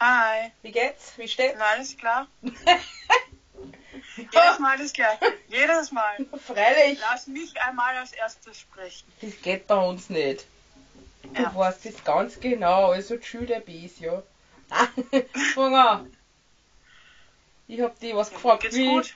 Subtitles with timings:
[0.00, 0.50] Hi.
[0.62, 1.12] Wie geht's?
[1.18, 1.56] Wie steht's?
[1.58, 2.26] Na, alles klar.
[4.16, 5.20] Jedes Mal das Gleiche.
[5.48, 6.26] Jedes Mal.
[6.46, 6.98] Freilich.
[7.00, 9.06] Lass mich einmal als erstes sprechen.
[9.20, 10.46] Das geht bei uns nicht.
[11.34, 11.54] Du Ja.
[11.54, 12.90] weißt das ganz genau.
[12.92, 14.22] Also die Schule bist, ja.
[15.54, 16.16] Fang an.
[17.68, 18.62] Ich hab dich was Mir gefragt.
[18.62, 18.86] geht's wie?
[18.86, 19.14] gut.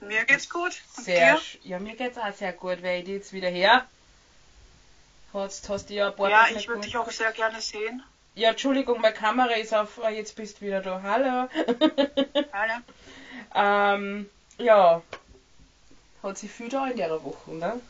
[0.00, 0.72] Mir geht's gut.
[0.96, 1.40] Und Sehr, dir?
[1.64, 3.86] ja, mir geht's auch sehr gut, weil ich dich jetzt wieder her.
[5.32, 8.02] Hast, hast du ja ein paar Ja, ich würde dich auch sehr gerne sehen.
[8.36, 11.00] Ja, Entschuldigung, meine Kamera ist auf, äh, jetzt bist du wieder da.
[11.02, 11.48] Hallo.
[12.52, 12.82] Hallo.
[13.94, 14.28] ähm,
[14.58, 15.00] ja.
[16.22, 17.80] Hat sich viel da in der Woche, ne?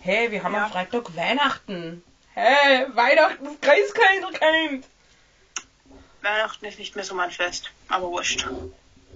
[0.00, 0.64] Hey, wir haben Ja.
[0.64, 2.02] am Freitag Weihnachten.
[2.32, 4.86] Hey, Weihnachten, das Christkindlkind.
[6.22, 8.46] Weihnachten ist nicht mehr so mein Fest, aber wurscht.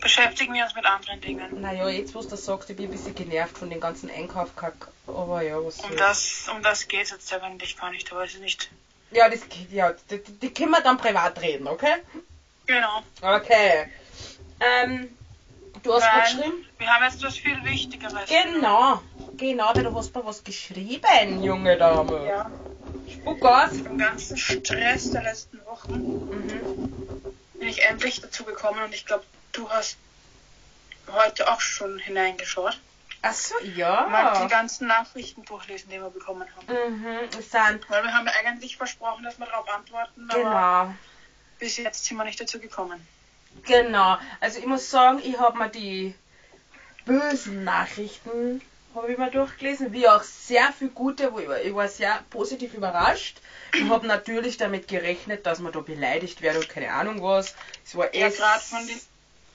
[0.00, 1.62] Beschäftigen wir uns mit anderen Dingen.
[1.62, 4.88] Naja, jetzt wo du das sagst, ich bin ein bisschen genervt von den ganzen Einkaufkack.
[5.06, 5.96] Aber ja, was Um soll's.
[5.98, 8.70] das, um das geht's jetzt eigentlich gar nicht, aber es ist nicht.
[9.10, 11.94] Ja, das ja, die, die, können wir dann privat reden, okay?
[12.66, 13.02] Genau.
[13.22, 13.90] Okay.
[14.60, 15.16] Ähm,
[15.82, 16.66] du hast Weil geschrieben?
[16.78, 18.28] wir haben jetzt was viel Wichtigeres.
[18.28, 19.00] Genau,
[19.36, 22.26] genau, weil du hast mir was geschrieben, junge Dame.
[22.26, 22.50] Ja.
[23.10, 23.78] Spuck aus.
[23.78, 26.92] Im ganzen Stress der letzten Wochen Mhm.
[27.58, 29.96] bin ich endlich dazu gekommen und ich glaube, du hast
[31.10, 32.78] heute auch schon hineingeschaut.
[33.22, 34.46] Achso, Mal die ja.
[34.48, 36.66] ganzen Nachrichten durchlesen, die wir bekommen haben.
[37.00, 40.94] Mhm, sind, Weil wir haben ja eigentlich versprochen, dass wir darauf antworten, aber genau,
[41.58, 43.06] bis jetzt sind wir nicht dazu gekommen.
[43.64, 44.18] genau.
[44.40, 46.14] Also ich muss sagen, ich habe mir die
[47.04, 48.60] bösen Nachrichten
[48.94, 52.22] habe ich mir durchgelesen, wie auch sehr viel gute, wo ich, war- ich war sehr
[52.30, 53.38] positiv überrascht.
[53.74, 57.54] Ich habe natürlich damit gerechnet, dass man da beleidigt wird und keine Ahnung was.
[57.84, 59.00] Es war Ja, gerade von den,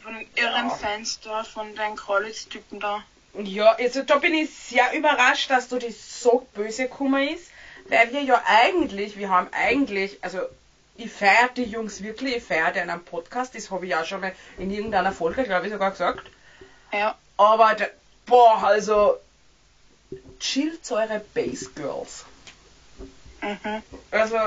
[0.02, 0.76] von den irren Ja.
[0.76, 3.04] Fans da, von den College-Typen da.
[3.34, 7.50] Ja, also da bin ich sehr überrascht, dass da das so böse gekommen ist,
[7.88, 10.40] weil wir ja eigentlich, wir haben eigentlich, also
[10.96, 14.34] ich feiere die Jungs wirklich, ich feiere am Podcast, das habe ich auch schon mal
[14.58, 16.30] in irgendeiner Folge, glaube ich, sogar gesagt.
[16.92, 17.90] Ja, Aber, der,
[18.28, 19.18] boah, also,
[20.40, 22.26] chillt eure Base Girls.
[23.42, 23.82] mhm.
[24.12, 24.38] Also,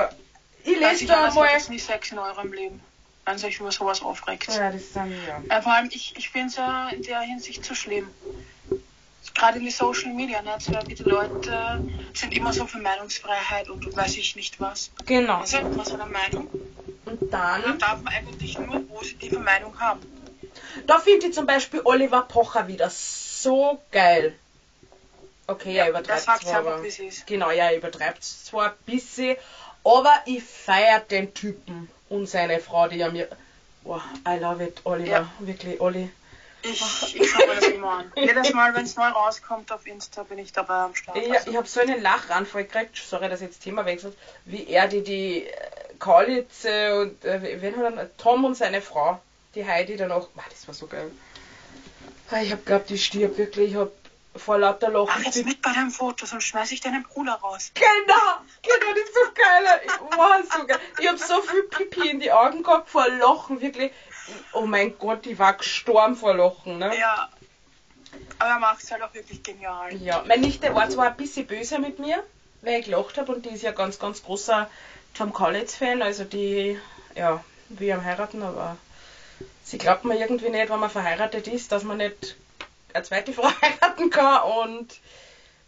[0.63, 1.51] ich lese ich da mal.
[1.51, 2.81] jetzt nie Sex in eurem Leben.
[3.27, 4.47] Wenn sich über sowas aufregt.
[4.47, 5.57] Ja, das sind ja.
[5.57, 8.07] Äh, vor allem, ich, ich finde es ja in der Hinsicht zu schlimm.
[9.35, 14.15] Gerade in die Social Media Netzwerke, die Leute sind immer so für Meinungsfreiheit und weiß
[14.15, 14.91] ich nicht was.
[15.05, 15.41] Genau.
[15.41, 16.47] Also, man so eine Meinung.
[17.03, 19.99] Und Dann dann, darf man eigentlich nur positive Meinung haben.
[20.87, 24.39] da finde ich zum Beispiel Oliver Pocher wieder so geil.
[25.47, 26.85] Okay, ja, der übertreibt sagt zwar, aber...
[26.85, 27.27] es ist.
[27.27, 29.35] Genau, ja, übertreibt zwar ein bisschen,
[29.87, 33.27] aber ich feiere den Typen und seine Frau, die ja mir.
[33.83, 35.09] Oh, I love it, Oliver.
[35.09, 35.31] Ja.
[35.39, 36.09] Wirklich, Olli.
[36.63, 38.11] Ich, ich schaue mir das immer an.
[38.15, 41.15] Jedes Mal, wenn es neu rauskommt auf Insta, bin ich dabei am Start.
[41.17, 44.67] Ich, Also, ich habe so einen Lachanfall gekriegt, sorry, dass jetzt das Thema wechselt, wie
[44.67, 45.51] er die, die äh,
[45.99, 49.21] Kaulitze und äh, wen hat er, Tom und seine Frau,
[49.55, 50.27] die Heidi danach.
[50.35, 51.09] Ah, das war so geil.
[52.31, 53.71] Ah, Ich hab geglaubt, die stirbt wirklich.
[53.71, 53.91] Ich hab
[54.37, 55.23] vor lauter Mach Lachen.
[55.23, 57.71] jetzt mit bei deinem Foto, sonst schmeiß ich deinen Bruder raus.
[57.73, 57.85] Genau,
[58.61, 59.81] genau, das ist so geil.
[59.85, 60.79] Ich, wow, so geil.
[60.99, 63.91] Ich hab so viel Pipi in die Augen gehabt vor Lachen, wirklich.
[64.53, 66.97] Oh mein Gott, ich war gestorben vor Lachen, ne?
[66.97, 67.29] Ja.
[68.39, 69.95] Aber er macht es halt auch wirklich genial.
[69.95, 72.23] Ja, meine Nichte war zwar ein bisschen böse mit mir,
[72.61, 74.69] weil ich gelacht habe und die ist ja ganz, ganz großer
[75.13, 76.79] Tom Collins-Fan, also die,
[77.15, 78.77] ja, wir am heiraten, aber
[79.63, 82.35] sie glaubt mir irgendwie nicht, wenn man verheiratet ist, dass man nicht
[83.03, 84.99] zweite Frau heiraten kann und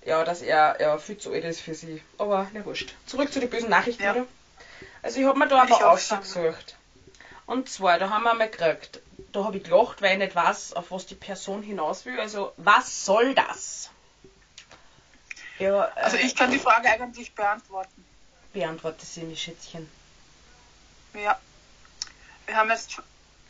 [0.06, 2.02] ja, dass er ja, viel zu alt ist für sie.
[2.18, 2.94] Aber na wurscht.
[3.06, 4.16] Zurück zu den bösen Nachrichten, Ja.
[5.02, 6.22] Also ich habe mir da aber auch sagen.
[6.24, 6.76] ausgesucht.
[7.46, 9.02] Und zwar, da haben wir mal gekriegt,
[9.32, 12.20] da habe ich gelacht, weil ich nicht weiß, auf was die Person hinaus will.
[12.20, 13.90] Also, was soll das?
[15.58, 18.06] Ja, äh, Also ich kann die Frage eigentlich beantworten.
[18.54, 19.90] beantworte sie mir, Schätzchen.
[21.14, 21.40] Ja.
[22.46, 23.02] Wir haben jetzt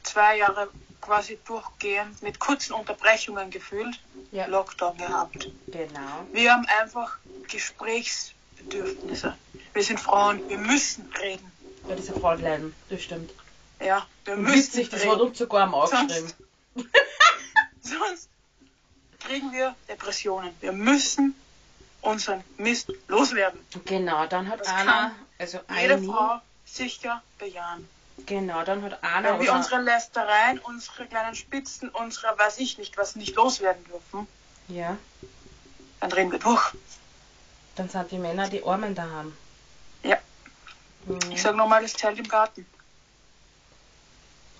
[0.04, 0.70] zwei Jahre
[1.02, 4.00] quasi durchgehend mit kurzen Unterbrechungen gefühlt
[4.32, 4.46] Ja.
[4.48, 5.50] Lockdown gehabt.
[5.68, 6.26] Genau.
[6.34, 7.18] Wir haben einfach
[7.48, 9.36] Gesprächsbedürfnisse.
[9.74, 11.52] Wir sind Frauen, wir müssen reden.
[11.88, 13.32] Ja, diese Fraulein, das stimmt.
[13.80, 16.34] Ja, wir Und müssen witzig, das hat uns sogar am aufgeschrieben.
[17.82, 18.30] Sonst
[19.20, 20.52] kriegen wir Depressionen.
[20.60, 21.34] Wir müssen
[22.02, 23.60] unseren Mist loswerden.
[23.86, 27.88] Genau, dann hat Das kann also Jede Frau sicher bejahen.
[28.26, 32.98] Genau, dann hat einer Wenn wir unsere Lästereien, unsere kleinen Spitzen, unsere weiß ich nicht,
[32.98, 34.28] was nicht loswerden dürfen,
[34.68, 34.98] ja,
[36.00, 36.74] dann drehen wir durch.
[37.76, 39.36] dann sind die Männer die Armen daheim.
[40.04, 40.18] Ja.
[41.06, 41.32] Mhm.
[41.32, 42.66] Ich sag nochmal, das Zelt im Garten.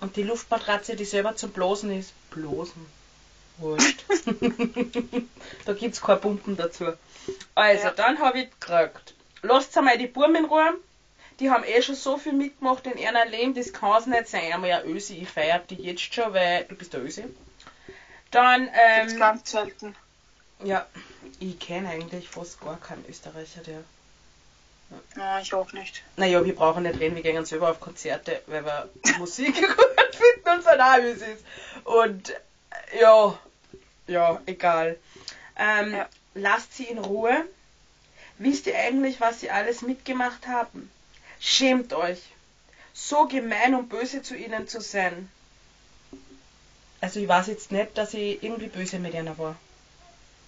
[0.00, 2.86] Und die Luftmatratze, die selber zum Blosen ist, blosen.
[3.58, 4.04] Wurscht.
[5.66, 6.94] da gibt's keine Pumpen dazu.
[7.54, 7.90] Also, Ja.
[7.90, 9.14] dann habe ich gekriegt.
[9.42, 10.72] Lasst einmal die Buben in Ruhe.
[11.40, 14.52] Die haben eh schon so viel mitgemacht in ihrem Leben, das kann es nicht sein.
[14.52, 17.24] Einmal ja Ösi, ich feiere die jetzt schon, weil du bist der Ösi.
[18.30, 19.96] Dann, Gibt's ähm, ganz selten.
[20.62, 20.86] ja,
[21.40, 23.82] ich kenne eigentlich fast gar keinen Österreicher, der.
[25.16, 26.02] Ja, ich auch nicht.
[26.16, 28.88] Naja, wir brauchen nicht reden, wir gehen selber auf Konzerte, weil wir
[29.18, 31.44] Musik gut finden und wie es ist.
[31.84, 33.38] Und äh, ja,
[34.06, 34.98] ja, egal.
[35.56, 36.08] Ähm, Ja.
[36.34, 37.44] Lasst sie in Ruhe.
[38.38, 40.90] Wisst ihr eigentlich, was sie alles mitgemacht haben?
[41.40, 42.20] Schämt euch.
[42.92, 45.30] So gemein und böse zu ihnen zu sein.
[47.00, 49.56] Also ich weiß jetzt nicht, dass ich irgendwie böse mit ihnen war.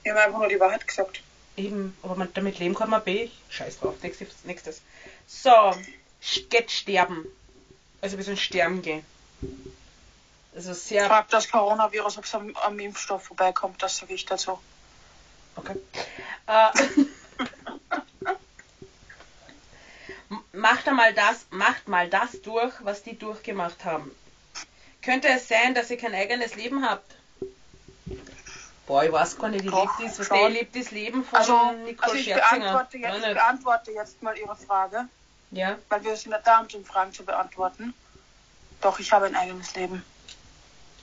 [0.05, 1.23] Ich habe einfach nur die Wahrheit gesagt.
[1.57, 3.31] Eben, aber man, damit leben kann man B.
[3.49, 4.29] Scheiß drauf, nächstes.
[4.45, 4.83] nächstes.
[5.27, 5.75] So,
[6.51, 7.27] geht sterben.
[8.03, 9.05] Also wir sollen sterben gehen.
[10.55, 11.07] Also sehr.
[11.07, 14.59] Frag das Coronavirus, ob es am, am Impfstoff vorbeikommt, das sage ich dazu.
[15.57, 15.77] Okay.
[16.47, 16.71] Äh,
[20.53, 24.11] macht einmal das, macht mal das durch, was die durchgemacht haben.
[25.03, 27.17] Könnte es sein, dass ihr kein eigenes Leben habt?
[28.87, 31.73] Boah, ich weiß gar nicht, ich Doch, das, was ich lebe das Leben von Also,
[31.85, 32.59] Nicole also ich, Scherzinger.
[32.61, 33.35] beantworte jetzt, ich nicht.
[33.35, 35.09] beantworte jetzt mal Ihre Frage,
[35.51, 37.95] ja, weil wir sind ja da, um die Fragen zu beantworten.
[38.81, 40.05] Doch, ich habe ein eigenes Leben.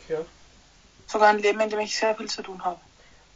[0.08, 0.20] ja.
[1.08, 2.80] Sogar ein Leben, in dem ich sehr viel zu tun habe.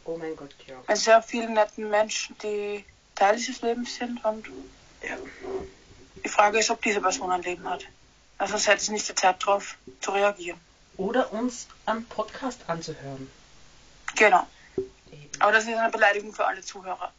[0.04, 0.76] Oh mein Gott, ja.
[0.86, 2.84] Mit sehr vielen netten Menschen, die
[3.16, 4.24] Teil dieses Lebens sind.
[4.24, 4.46] Und
[5.02, 5.16] ja.
[6.24, 7.84] Die Frage ist, ob diese Person ein Leben hat.
[8.38, 10.58] Also es hätte nicht die Zeit drauf zu reagieren.
[10.96, 13.30] Oder uns am Podcast anzuhören.
[14.16, 14.46] Genau.
[14.76, 15.30] Eben.
[15.40, 17.12] Aber das ist eine Beleidigung für alle Zuhörer.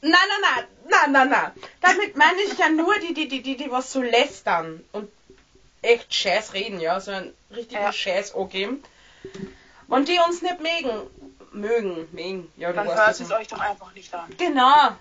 [0.00, 1.52] Nein, nein, nein, nein, nein, nein.
[1.80, 5.10] Damit meine ich ja nur die, die, die, die, die was so lästern und
[5.82, 7.92] echt Scheiß reden, ja, so einen richtigen Ja.
[7.92, 8.82] Scheiß angeben.
[9.88, 11.10] Und die uns nicht mögen.
[11.52, 12.52] Mögen, mögen.
[12.56, 14.34] Ja, du Dann hört es euch doch einfach nicht an.
[14.36, 14.96] Genau.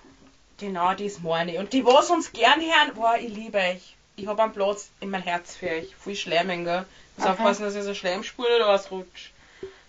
[0.57, 1.59] Genau, das meine ich.
[1.59, 3.95] Und die, was uns gern hören, boah, ich liebe euch.
[4.15, 5.93] Ich habe einen Platz in mein Herz für euch.
[6.01, 6.85] Viel Schleimen, gell?
[7.17, 7.31] Muss Mhm.
[7.31, 9.31] aufpassen, dass ihr so Schleimspule oder was rutscht.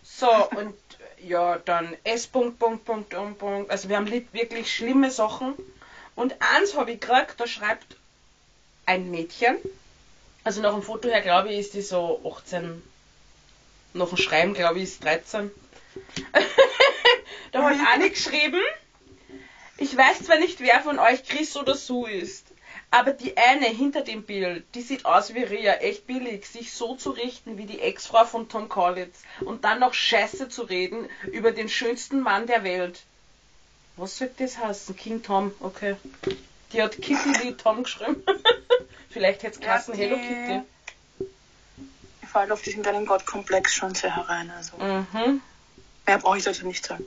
[0.02, 0.26] So,
[0.56, 0.74] und
[1.22, 2.26] ja, dann S.
[2.26, 3.70] Punkt, Punkt, Punkt, Punkt, Punkt.
[3.70, 5.54] Also wir haben li- wirklich schlimme Sachen.
[6.16, 7.96] Und eins habe ich gekriegt, da schreibt
[8.86, 9.56] ein Mädchen.
[10.44, 12.82] Also nach dem Foto her, glaube ich, ist die so 18.
[13.94, 15.50] Nach dem Schreiben, glaube ich, ist 13.
[17.52, 18.60] da hat eine geschrieben,
[19.78, 22.46] ich weiß zwar nicht, wer von euch Chris oder Sue ist,
[22.90, 26.94] aber die eine hinter dem Bild, die sieht aus wie Ria, echt billig, sich so
[26.96, 31.52] zu richten wie die Ex-Frau von Tom Collins und dann noch Scheiße zu reden über
[31.52, 33.02] den schönsten Mann der Welt.
[33.96, 34.94] Was soll das heißen?
[34.96, 35.96] King Tom, okay.
[36.73, 38.23] Die hat Kitty wie Tom geschrieben.
[39.11, 40.61] Vielleicht hätte es Ja, geheißen Hello die- Kitty.
[42.23, 44.50] Ich falle auf diesen kleinen Gottkomplex schon sehr herein.
[44.50, 45.40] Also Mhm.
[46.06, 47.05] mehr brauche ich dazu nicht sagen.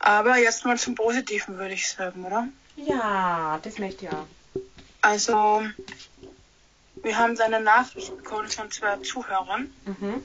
[0.00, 2.48] Aber jetzt mal zum Positiven, würde ich sagen, oder?
[2.76, 4.26] Ja, das möchte ich auch.
[5.00, 5.62] Also,
[7.02, 10.22] wir haben eine Nachricht bekommen von zwei Zuhörern Mhm.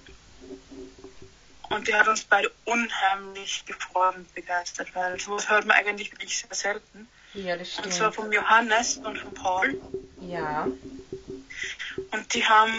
[1.70, 6.38] und die hat uns beide unheimlich gefreut und begeistert, weil sowas hört man eigentlich wirklich
[6.38, 7.08] sehr selten.
[7.34, 8.16] Ja, das Und zwar stimmt.
[8.28, 9.82] vom Johannes und von Paul.
[10.22, 10.68] Ja.
[12.12, 12.72] Und die haben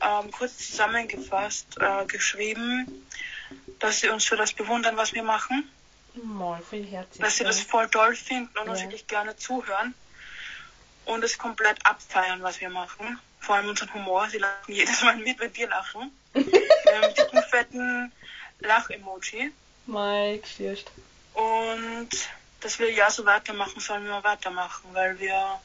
[0.00, 3.06] ähm, kurz zusammengefasst äh, geschrieben,
[3.78, 5.70] dass sie uns für das bewundern, was wir machen,
[6.22, 7.20] Mal viel herzlich.
[7.22, 8.84] dass sie das voll toll finden und uns Ja.
[8.86, 9.94] wirklich gerne zuhören
[11.06, 13.18] und es komplett abfeiern, was wir machen.
[13.40, 14.28] Vor allem unseren Humor.
[14.30, 16.16] Sie lachen jedes Mal mit, wenn wir lachen.
[16.32, 16.54] Mit
[16.88, 18.12] einem dicken, fetten
[18.60, 19.52] Lach-Emoji.
[19.86, 20.90] Mike stirbt.
[21.34, 22.08] Und
[22.60, 25.60] dass wir ja so weitermachen sollen, wir weitermachen, weil wir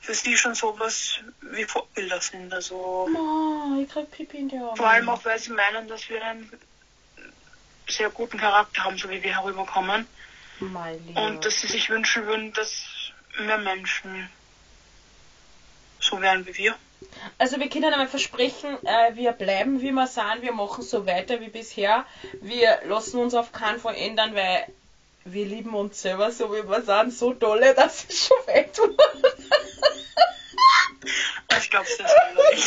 [0.00, 2.52] für sie schon sowas wie Vorbilder sind.
[2.54, 4.76] Also Oh, ich krieg Pipi in die Augen.
[4.76, 6.48] vor allem auch, weil sie meinen, dass wir einen
[7.88, 10.06] sehr guten Charakter haben, so wie wir herüberkommen.
[11.14, 14.30] Und dass sie sich wünschen würden, dass mehr Menschen
[16.00, 16.74] so wären wie wir.
[17.38, 21.40] Also wir können einmal versprechen, äh, wir bleiben wie wir sind, wir machen so weiter
[21.40, 22.06] wie bisher.
[22.40, 24.66] Wir lassen uns auf keinen Fall ändern, weil
[25.24, 28.96] wir lieben uns selber so wie wir sind, so dolle, dass es schon weh tut.
[31.58, 32.66] Ich glaube, es ist ehrlich.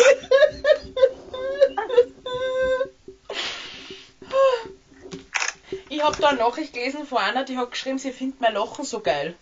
[6.00, 8.86] Ich habe da eine Nachricht gelesen von einer, die hat geschrieben, sie findet mein Lachen
[8.86, 9.36] so geil.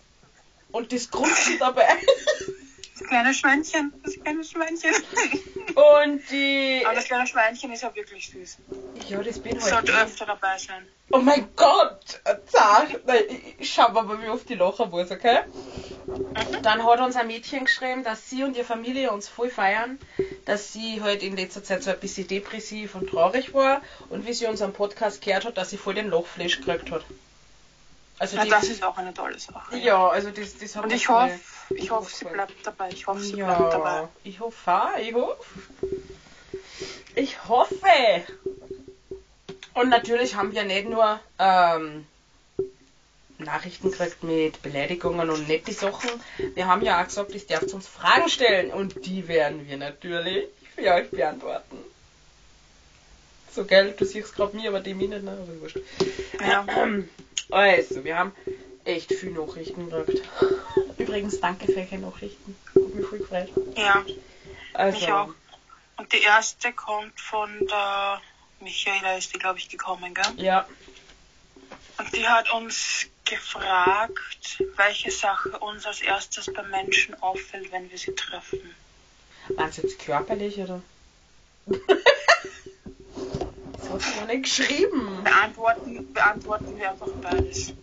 [0.71, 1.85] Und das Grunzen dabei.
[2.99, 4.91] Das kleine Schweinchen, das kleine Schweinchen.
[5.75, 6.81] Und die...
[6.85, 8.57] Aber das kleine Schweinchen ist ja wirklich süß.
[9.07, 10.87] Ja, das bin halt sollte öfter dabei sein.
[11.11, 12.19] Oh mein Gott!
[12.47, 13.05] Zart!
[13.05, 13.23] Nein,
[13.59, 15.39] ich- schau mal, wie oft die lachen muss, okay?
[16.63, 19.99] Dann hat uns ein Mädchen geschrieben, dass sie und ihre Familie uns voll feiern,
[20.45, 24.33] dass sie halt in letzter Zeit so ein bisschen depressiv und traurig war und wie
[24.33, 27.05] sie unseren Podcast gehört hat, dass sie voll den Lachflash gekriegt hat.
[28.19, 29.77] Also Ja, das ist auch eine tolle Sache.
[29.77, 32.89] ja, also das, das hat Und mir ich hoffe, ich hoffe, sie bleibt dabei.
[32.89, 34.01] Ich hoffe, sie bleibt dabei.
[34.01, 35.37] Ja, ich hoffe auch, ich hoffe.
[37.15, 38.23] Ich hoffe.
[39.73, 42.07] Und natürlich haben wir nicht nur ähm,
[43.37, 46.09] Nachrichten gekriegt mit Beleidigungen und nette Sachen.
[46.55, 50.45] Wir haben ja auch gesagt, ihr dürft uns Fragen stellen und die werden wir natürlich
[50.75, 51.77] für euch beantworten.
[53.53, 55.31] So geil, du siehst gerade mir, aber die mich nicht, ne?
[55.31, 55.79] aber wurscht.
[56.39, 56.65] Ja.
[57.49, 58.33] Also, wir haben
[58.83, 60.27] echt viel Nachrichten gekriegt.
[60.97, 62.57] Übrigens, danke für eure Nachrichten.
[62.75, 63.49] Hat mich voll gefreut.
[63.75, 64.05] ja,
[64.73, 65.29] Also, mich auch.
[65.97, 68.21] Und die erste kommt von der
[68.59, 70.25] Michaela, ist die, glaube ich, gekommen, gell?
[70.37, 70.67] Ja,
[71.97, 77.97] Und die hat uns gefragt, welche Sache uns als erstes beim Menschen auffällt, wenn wir
[77.97, 78.75] sie treffen.
[79.49, 80.81] waren es jetzt körperlich oder?
[83.89, 85.23] das hast du noch nicht geschrieben.
[85.23, 87.73] Beantworten, beantworten wir einfach beides.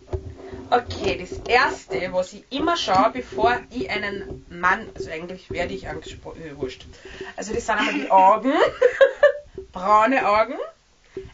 [0.69, 5.87] Okay, das erste, was ich immer schaue, bevor ich einen Mann, also eigentlich werde ich
[5.87, 6.85] angesprochen, äh, wurscht.
[7.35, 8.53] Also das sind einmal die Augen,
[9.71, 10.55] braune Augen,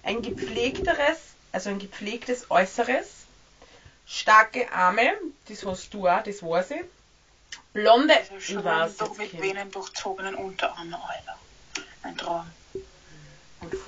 [0.04, 1.18] ein gepflegteres,
[1.54, 3.08] also ein gepflegtes Äußeres,
[4.06, 5.14] starke Arme,
[5.48, 6.82] das hast du auch, das weiß ich.
[7.74, 11.38] Blonde, Also ich weiß mit Venen durchzogenen Unterarme, Alter.
[12.04, 12.46] Ein Traum.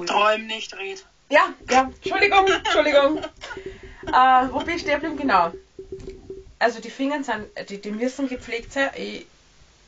[0.06, 1.06] Träum nicht, red.
[1.30, 3.18] Ja, ja, Entschuldigung, Entschuldigung.
[4.08, 5.18] äh, wo bin ich stehen geblieben?
[5.18, 5.52] Genau.
[6.60, 8.92] Also die Finger sind, die, die müssen gepflegt sein.
[8.96, 9.26] Ich,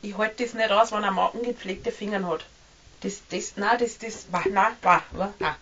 [0.02, 2.44] ich halte das nicht aus, wenn ein Mann ungepflegte Finger hat.
[3.00, 5.54] Das, das, nein, das, das, wah, nein, wah, wah, nein.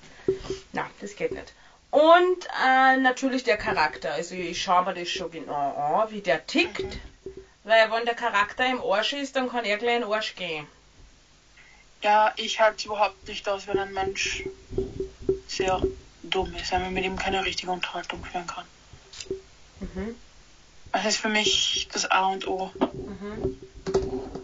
[0.73, 1.53] Nein, das geht nicht.
[1.91, 4.13] Und äh, natürlich der Charakter.
[4.13, 6.99] Also ich schaue mir das schon genau an, wie der tickt.
[7.63, 10.67] Weil wenn der Charakter im Arsch ist, dann kann er gleich in den Arsch gehen.
[12.05, 14.45] Ja, ich halte es überhaupt nicht aus, wenn ein Mensch
[15.47, 15.81] sehr
[16.23, 18.67] dumm ist, wenn man mit ihm keine richtige Unterhaltung führen kann.
[19.81, 20.21] Mhm.
[20.93, 22.71] Das ist für mich das A und O.
[23.07, 23.59] Mhm.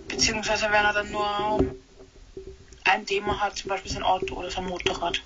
[0.08, 1.62] Beziehungsweise wenn er dann nur
[2.84, 5.22] ein Thema hat, zum Beispiel sein Auto oder sein Motorrad.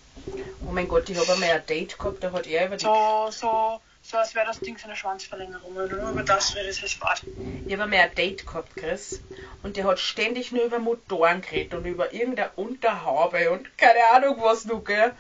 [0.67, 3.29] Oh mein Gott, ich habe einmal ein Date gehabt, da hat er über die So,
[3.31, 5.77] so, so als wäre das Ding seine Schwanzverlängerung.
[5.77, 7.23] Oder nur über das wäre jetzt Bad.
[7.67, 9.21] Ich habe einmal ein Date gehabt, Chris.
[9.63, 14.37] Und der hat ständig nur über Motoren geredet und über irgendeine Unterhaube und keine Ahnung
[14.41, 15.13] was noch, gell.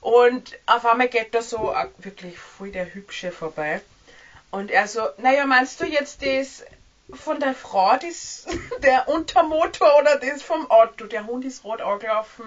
[0.00, 3.80] Und auf einmal geht da so wirklich voll der Hübsche vorbei.
[4.52, 6.64] Und er so, naja, meinst du jetzt das
[7.12, 8.46] von der Frau, das,
[8.82, 11.06] der Untermotor oder das vom Auto?
[11.06, 12.44] Der Hund ist rot angelaufen.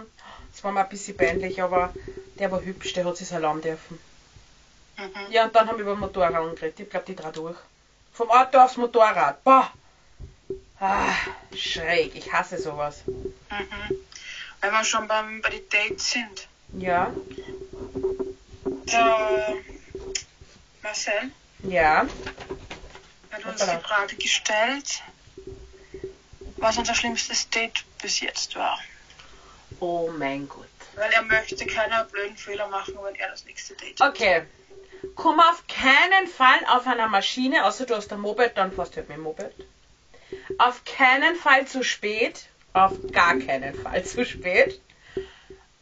[0.52, 1.94] Das war mir ein bisschen peinlich, aber
[2.40, 4.00] der war hübsch, der hat sich erlauben dürfen.
[4.98, 5.32] Mhm.
[5.32, 6.80] Ja, und dann haben wir über Motorrad geredet.
[6.80, 7.58] Ich glaube, die drei durch.
[8.14, 9.44] Vom Auto aufs Motorrad.
[9.44, 9.72] Boah.
[10.80, 11.14] Ah,
[11.56, 12.16] schräg.
[12.16, 13.04] Ich hasse sowas.
[13.08, 13.98] Mhm.
[14.62, 16.48] Wenn wir schon beim, bei den Dates sind.
[16.76, 17.14] Ja,
[18.92, 19.56] Der
[20.82, 21.32] Marcel
[21.64, 22.06] ja.
[23.32, 25.04] hat uns die Frage gestellt,
[26.58, 28.80] was unser schlimmstes Date bis jetzt war.
[29.80, 30.68] Oh mein Gott.
[30.96, 34.14] Weil er möchte keine blöden Fehler machen, wenn er das nächste Date hat.
[35.15, 38.98] Komm auf keinen Fall auf einer Maschine, außer du hast ein Moped, dann fährst du
[38.98, 39.53] halt mit dem Moped.
[40.57, 42.48] Auf keinen Fall zu spät.
[42.74, 44.81] Auf gar keinen Fall zu spät.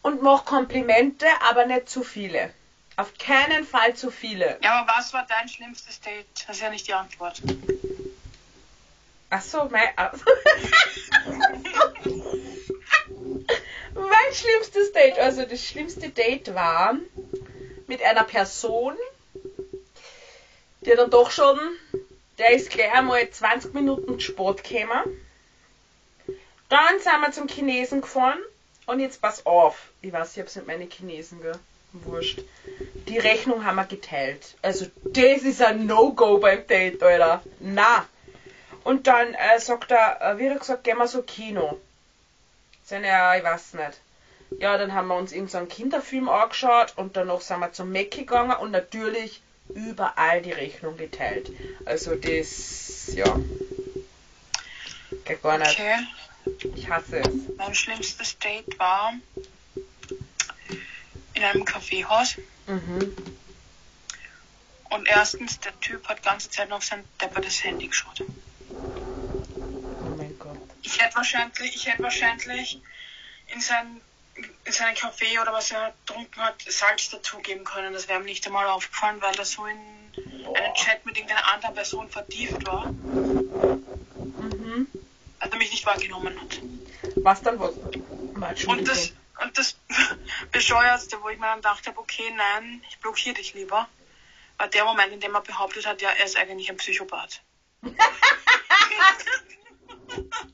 [0.01, 2.53] Und mach Komplimente, aber nicht zu viele.
[2.97, 4.59] Auf keinen Fall zu viele.
[4.61, 6.25] Ja, aber was war dein schlimmstes Date?
[6.47, 7.41] Das ist ja nicht die Antwort.
[9.29, 9.87] Ach so, mein.
[13.93, 16.97] mein schlimmstes Date, also das schlimmste Date war
[17.87, 18.95] mit einer Person,
[20.81, 21.59] der dann doch schon,
[22.37, 25.03] der ist gleich einmal 20 Minuten zu spät gekommen.
[26.69, 28.39] Dann sind wir zum Chinesen gefahren
[28.85, 31.59] und jetzt pass auf, ich weiß, ich hab's mit meinen Chinesen, gell?
[31.93, 32.39] Wurscht.
[33.09, 34.55] Die Rechnung haben wir geteilt.
[34.61, 37.43] Also, das ist ein No-Go beim Date, Alter.
[37.59, 38.07] Na.
[38.85, 41.79] Und dann äh, sagt er, äh, wie er gesagt, gehen wir so Kino.
[42.83, 43.99] Seine, ja, ich weiß nicht.
[44.59, 48.11] Ja, dann haben wir uns irgendeinen so Kinderfilm angeschaut und danach sind wir zum Mac
[48.11, 49.41] gegangen und natürlich
[49.75, 51.51] überall die Rechnung geteilt.
[51.85, 53.39] Also das, ja.
[55.25, 55.71] Geht gar nicht.
[55.71, 55.95] Okay.
[56.75, 57.29] Ich hasse es.
[57.57, 59.13] Mein schlimmstes Date war
[61.33, 62.37] in einem Kaffeehaus.
[62.67, 63.15] Mhm.
[64.89, 68.23] Und erstens, der Typ hat ganze Zeit noch sein deppertes Handy geschaut.
[68.69, 70.57] Oh mein Gott.
[70.81, 72.81] Ich hätte wahrscheinlich, ich hätte wahrscheinlich
[73.53, 74.01] in sein in
[74.65, 77.93] seinen Kaffee oder was er getrunken hat, Salz dazugeben können.
[77.93, 81.75] Das wäre ihm nicht einmal aufgefallen, weil er so in einen Chat mit irgendeiner anderen
[81.75, 82.85] Person vertieft war,
[84.39, 84.87] Mhm.
[85.39, 86.59] als er mich nicht wahrgenommen hat.
[87.17, 87.73] Was dann was?
[88.35, 89.75] Mal, Und das, und das
[90.51, 93.87] Bescheuertste, wo ich mir dann gedacht habe, okay, nein, ich blockiere dich lieber,
[94.57, 97.41] war der Moment, in dem er behauptet hat, ja, er ist eigentlich ein Psychopath.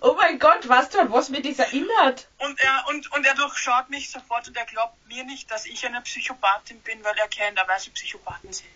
[0.00, 2.28] oh mein Gott, weißt du, an was mir das erinnert?
[2.38, 5.84] Und er, und, und er durchschaut mich sofort und er glaubt mir nicht, dass ich
[5.86, 8.68] eine Psychopathin bin, weil er kennt, er weiß, wie Psychopathen sind.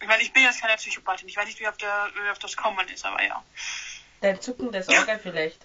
[0.00, 1.28] Ich meine, ich bin jetzt keine Psychopathin.
[1.28, 3.42] Ich weiß nicht, wie auf, der, wie auf das kommen ist, aber ja.
[4.20, 5.60] Dein zuckendes Auge vielleicht.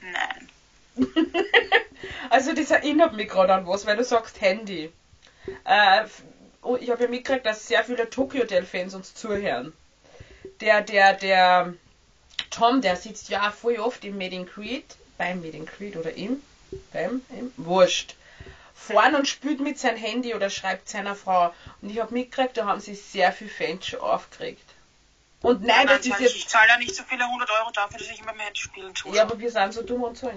[0.00, 0.50] Nein.
[2.30, 4.92] also das erinnert mich gerade an was, weil du sagst Handy.
[5.64, 6.04] Äh,
[6.62, 9.72] oh, ich habe ja mitgekriegt, dass sehr viele Tokyo Hotel-Fans uns zuhören.
[10.60, 11.74] Der, der, der
[12.50, 14.84] Tom, der sitzt ja auch voll oft im Made in Creed,
[15.16, 16.42] beim Made in Creed oder im,
[16.92, 18.14] beim, im, wurscht,
[18.74, 21.54] vorn und spielt mit seinem Handy oder schreibt seiner Frau.
[21.82, 24.64] Und ich habe mitgekriegt, da haben sich sehr viele Fans schon aufgeregt.
[25.40, 26.34] Und nein, das ist jetzt.
[26.36, 28.60] Ich zahle ja nicht so viele 100 Euro dafür, dass ich immer mit dem Handy
[28.60, 29.14] spielen tue.
[29.14, 30.28] Ja, aber wir sind so dumm und so.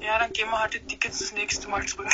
[0.00, 2.08] Ja, dann gehen wir halt die Tickets das nächste Mal zurück.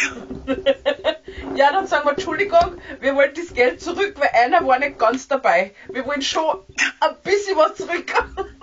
[1.55, 5.29] ja, dann sagen wir Entschuldigung, wir wollen das Geld zurück, weil einer war nicht ganz
[5.29, 5.75] dabei.
[5.89, 6.65] Wir wollen schon
[7.01, 8.13] ein bisschen was zurück.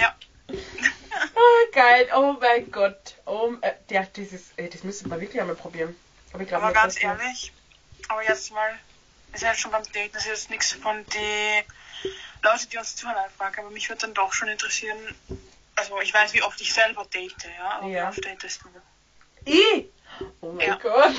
[0.00, 0.14] Ja.
[0.48, 3.14] oh, geil, oh mein Gott.
[3.26, 5.94] Oh, äh, der, das, ist, ey, das müssen wir wirklich einmal probieren.
[6.32, 7.52] Aber ich glaube Aber ganz ehrlich,
[8.08, 8.76] aber jetzt mal,
[9.30, 11.64] wir sind jetzt schon beim Daten, das ist jetzt nichts von den
[12.42, 14.98] Leute, die uns zuhören, fragen, aber mich würde dann doch schon interessieren,
[15.84, 18.04] also ich weiß, wie oft ich selber date, ja, aber Ja.
[18.04, 18.70] wie oft datest du?
[19.44, 19.88] Ich?
[20.40, 20.76] Oh mein Ja.
[20.76, 21.14] Gott.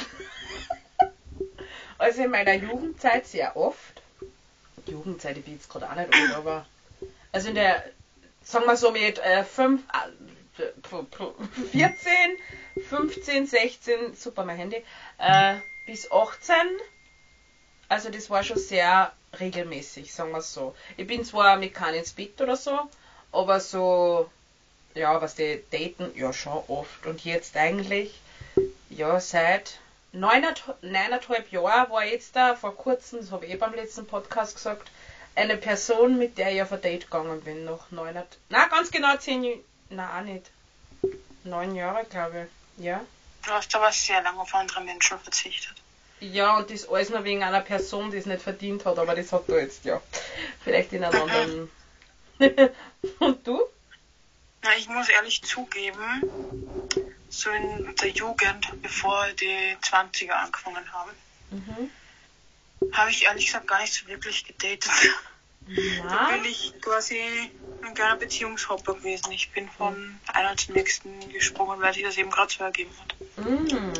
[1.98, 4.01] Also in meiner Jugendzeit sehr oft.
[4.88, 6.65] Jugendzeit, ich bin jetzt gerade auch nicht alt, aber.
[7.31, 7.84] Also in der,
[8.43, 12.38] sagen wir so mit äh, fünf, äh, p- p- 14,
[12.89, 14.84] 15, 16, super mein Handy,
[15.17, 16.55] äh, bis 18.
[17.88, 20.75] Also das war schon sehr regelmäßig, sagen wir so.
[20.98, 22.89] Ich bin zwar mit keinem ins Bett oder so,
[23.31, 24.29] aber so,
[24.96, 27.06] ja, was die daten, ja schon oft.
[27.06, 28.20] Und jetzt eigentlich,
[28.90, 29.80] ja, seit
[30.14, 34.56] neuneinhalb, neuneinhalb Jahren war jetzt da, vor kurzem, das habe ich eh beim letzten Podcast
[34.56, 34.89] gesagt,
[35.36, 39.17] eine Person, mit der ich auf ein Date gegangen bin, noch neuneinhalb, na ganz genau
[39.17, 40.50] zehn Jahre, na auch nicht,
[41.43, 43.02] neun Jahre glaube ich, ja.
[43.46, 45.76] Du hast aber sehr lange auf andere Menschen verzichtet.
[46.22, 49.32] Ja, und das alles nur wegen einer Person, die es nicht verdient hat, aber das
[49.34, 50.02] hat du jetzt, ja.
[50.63, 51.72] Vielleicht in einem anderen.
[53.19, 53.62] und du?
[54.65, 56.23] Na, ich muss ehrlich zugeben,
[57.30, 61.12] so in der Jugend, bevor die 20er angefangen haben,
[61.51, 61.91] Mhm.
[62.93, 64.89] habe ich ehrlich gesagt gar nicht so wirklich gedatet.
[65.67, 66.32] Da Na?
[66.32, 67.21] bin ich quasi
[67.84, 69.32] ein kleiner Beziehungshopper gewesen.
[69.32, 73.15] Ich bin von einer zum nächsten gesprungen, weil sich das eben gerade so ergeben hat.
[73.45, 73.93] Mhm.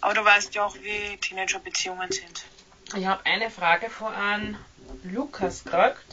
[0.00, 2.44] Aber du weißt ja auch, wie Teenager-Beziehungen sind.
[2.96, 4.58] Ich habe eine Frage von an
[5.04, 6.04] Lukas gekriegt.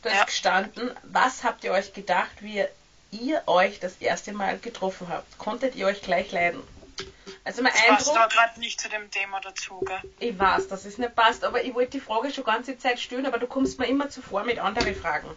[0.00, 0.24] Da ist Ja.
[0.24, 2.70] gestanden, was habt ihr euch gedacht, wie ihr
[3.46, 5.38] euch das erste Mal getroffen habt?
[5.38, 6.62] Konntet ihr euch gleich leiden?
[7.44, 10.00] Also mein Das passt Eindruck, aber gerade nicht zu dem Thema dazu, gell?
[10.18, 13.26] ich weiß, dass es nicht passt, aber ich wollte die Frage schon ganze Zeit stellen,
[13.26, 15.28] aber du kommst mir immer zuvor mit anderen Fragen.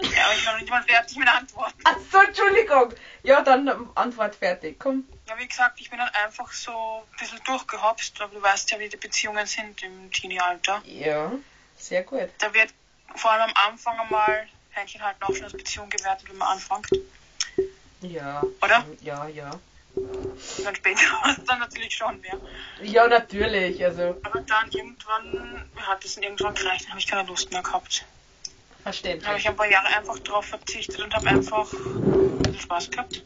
[0.00, 1.74] Ja, aber ich bin noch nicht mal fertig mit der Antwort.
[1.84, 2.94] Ach so, Entschuldigung.
[3.22, 4.78] Ja, dann Antwort fertig.
[4.78, 5.04] Komm.
[5.28, 6.72] Ja, wie gesagt, ich bin dann einfach so
[7.12, 10.82] ein bisschen durchgehopst, aber du weißt ja, wie die Beziehungen sind im Teenie-Alter.
[10.86, 11.32] Ja,
[11.76, 12.30] sehr gut.
[12.38, 12.72] Da wird
[13.14, 16.88] vor allem am Anfang einmal Händchen halten auch schon als Beziehung gewertet, wenn man anfängt.
[18.02, 18.42] Ja.
[18.62, 18.84] Oder?
[19.02, 19.50] Ja, ja.
[19.94, 21.00] Und dann später
[21.46, 22.38] dann natürlich schon mehr.
[22.82, 23.84] Ja, natürlich.
[23.84, 28.04] Also, Aber dann irgendwann hat es irgendwann gereicht, dann habe ich keine Lust mehr gehabt.
[28.84, 32.90] Dann habe ich ein paar Jahre einfach drauf verzichtet und habe einfach ein bisschen Spaß
[32.90, 33.22] gehabt.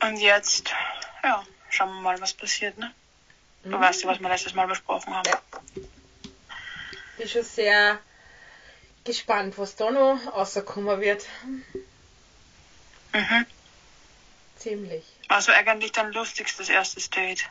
[0.00, 0.72] Und jetzt,
[1.22, 2.92] ja, schauen wir mal, was passiert, ne?
[3.62, 5.28] Du weißt ja, was wir letztes Mal besprochen haben.
[5.28, 5.40] Ja.
[7.18, 7.98] bin schon sehr
[9.06, 11.24] gespannt, was da noch rauskommen wird.
[13.12, 13.46] Mhm.
[14.58, 15.04] Ziemlich.
[15.28, 17.48] Also eigentlich dein lustigstes erstes Date.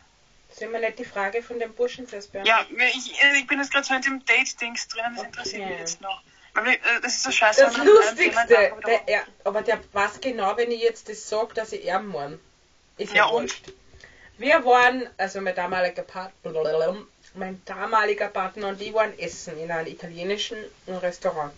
[0.54, 3.86] Sollen wir nicht die Frage von dem Burschen zuerst Ja, ich, ich bin jetzt gerade
[3.86, 5.28] so in dem Date-Dings drin, das Okay.
[5.28, 6.22] interessiert mich jetzt noch.
[6.56, 10.82] Äh, das ist so scheiße, Das Lustigste, der, er, aber der weiß genau, wenn ich
[10.82, 12.32] jetzt das sage, dass ich erben muss.
[12.98, 13.44] Ist ja, Ja, und?
[13.44, 13.74] wurscht.
[14.38, 16.98] Wir waren, also mein damaliger Partner,
[17.38, 21.52] mein damaliger Partner und ich waren essen in einem italienischen Restaurant.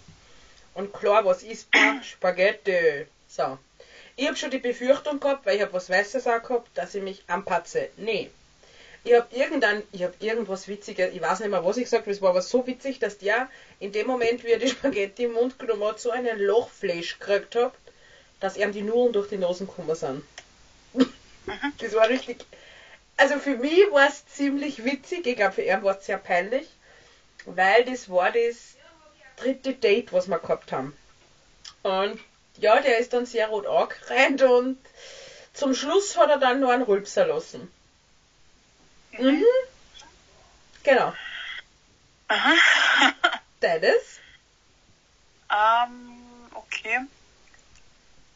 [0.74, 2.04] Und klar, was isst man?
[2.04, 3.06] Spaghetti.
[3.28, 3.58] So.
[4.16, 7.04] Ich habe schon die Befürchtung gehabt, weil ich habe was Weißes auch gehabt, dass ich
[7.04, 7.90] mich anpatze.
[7.98, 8.30] Nee.
[9.04, 12.12] Ich habe irgendein, ich habe irgendwas Witziges, ich weiß nicht mehr, was ich gesagt habe,
[12.12, 15.34] es war aber so witzig, dass der in dem Moment, wie er die Spaghetti im
[15.34, 17.74] Mund genommen hat, so einen Lochfleisch gekriegt hat,
[18.40, 20.24] dass ihm die Nudeln durch die Nase gekommen sind.
[21.80, 22.46] Das war richtig.
[23.18, 26.68] Also für mich war es ziemlich witzig, ich glaube für ihn war es sehr peinlich,
[27.46, 28.76] weil das war das
[29.38, 30.96] dritte Date, was wir gehabt haben.
[31.84, 32.20] Und
[32.58, 34.78] ja, der ist dann sehr rot angerannt und
[35.54, 37.72] zum Schluss hat er dann nur einen Rülpser lassen.
[39.12, 39.44] Mhm.
[40.84, 41.14] Genau.
[42.28, 42.54] Aha.
[43.60, 44.20] Deines?
[45.52, 47.00] ähm, okay.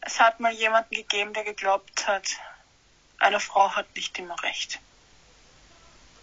[0.02, 2.26] Es hat mal jemanden gegeben, der geglaubt hat,
[3.22, 4.80] eine Frau hat nicht immer recht.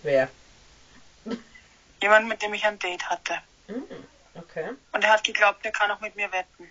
[0.02, 0.28] Wer?
[2.00, 3.38] Jemand, mit dem ich ein Date hatte.
[3.68, 3.84] Mhm.
[4.34, 4.70] Okay.
[4.92, 6.68] Und er hat geglaubt, er kann auch mit mir wetten.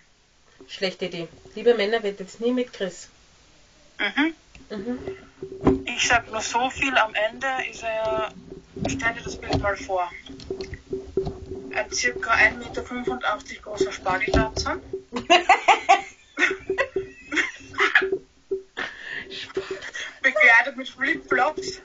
[0.68, 1.28] Schlechte Idee.
[1.54, 3.08] Liebe Männer, wettet nie mit Chris.
[3.98, 4.34] Mhm.
[4.70, 5.84] Mhm.
[5.86, 8.32] Ich sag nur so viel, am Ende ist er,
[8.86, 10.10] stell dir das Bild mal vor.
[11.74, 14.78] Ein circa 1,85 Meter großer Spargellatzer.
[20.58, 21.80] Begleitet mit Flipflops.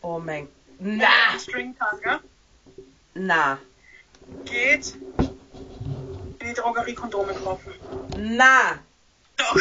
[0.00, 0.48] Oh mein...
[0.78, 1.08] Na!
[1.32, 1.38] Na!
[1.38, 2.20] Stringtanga.
[3.14, 3.58] Na!
[4.44, 4.94] Geht
[6.38, 7.72] in die Drogerie Kondome kaufen.
[8.16, 8.78] Na!
[9.36, 9.56] Doch.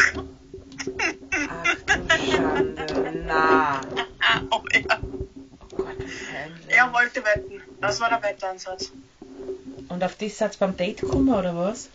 [1.49, 3.23] Ach du Schande.
[3.25, 3.81] Na!
[4.51, 4.99] Oh ja.
[5.61, 5.95] Oh Gott.
[6.67, 7.61] Er wollte wetten.
[7.79, 8.91] Das war der Wettansatz.
[9.87, 11.89] Und auf das Satz beim Date kommen, oder was?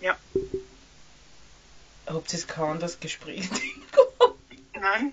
[0.00, 0.16] Ja.
[2.06, 3.48] Habt ihr es kein anderes Gespräch?
[4.80, 5.12] Nein.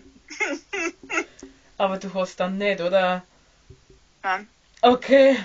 [1.77, 3.23] Aber du hast dann nicht, oder?
[4.21, 4.47] Nein.
[4.81, 5.37] Okay.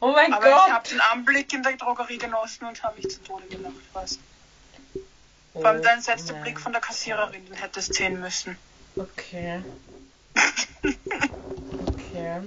[0.00, 0.90] Oh mein Aber ich habe Gott.
[0.90, 3.74] den Anblick in der Drogerie genossen und habe mich zu Tode gelacht.
[3.92, 4.18] Was?
[5.54, 6.34] Oh, Vor allem dein letzter.
[6.34, 8.56] Blick von der Kassiererin, den hättest sehen müssen.
[8.96, 9.62] Okay.
[12.10, 12.40] Okay.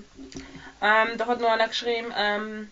[0.81, 2.71] Ähm, da hat noch einer geschrieben, ähm,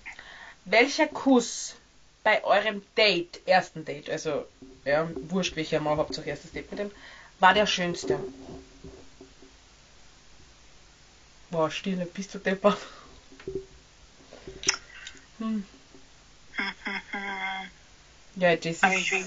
[0.65, 1.75] welcher Kuss
[2.23, 4.45] bei eurem Date, ersten Date, also,
[4.85, 6.91] ja, wurscht welcher Mal habt ihr erstes Date mit dem,
[7.39, 8.19] war der schönste?
[11.51, 12.77] Boah, Stille, bist du deppert?
[15.39, 15.65] Hm.
[18.35, 18.85] Ja, Jessie.
[18.85, 19.25] Aber ich will.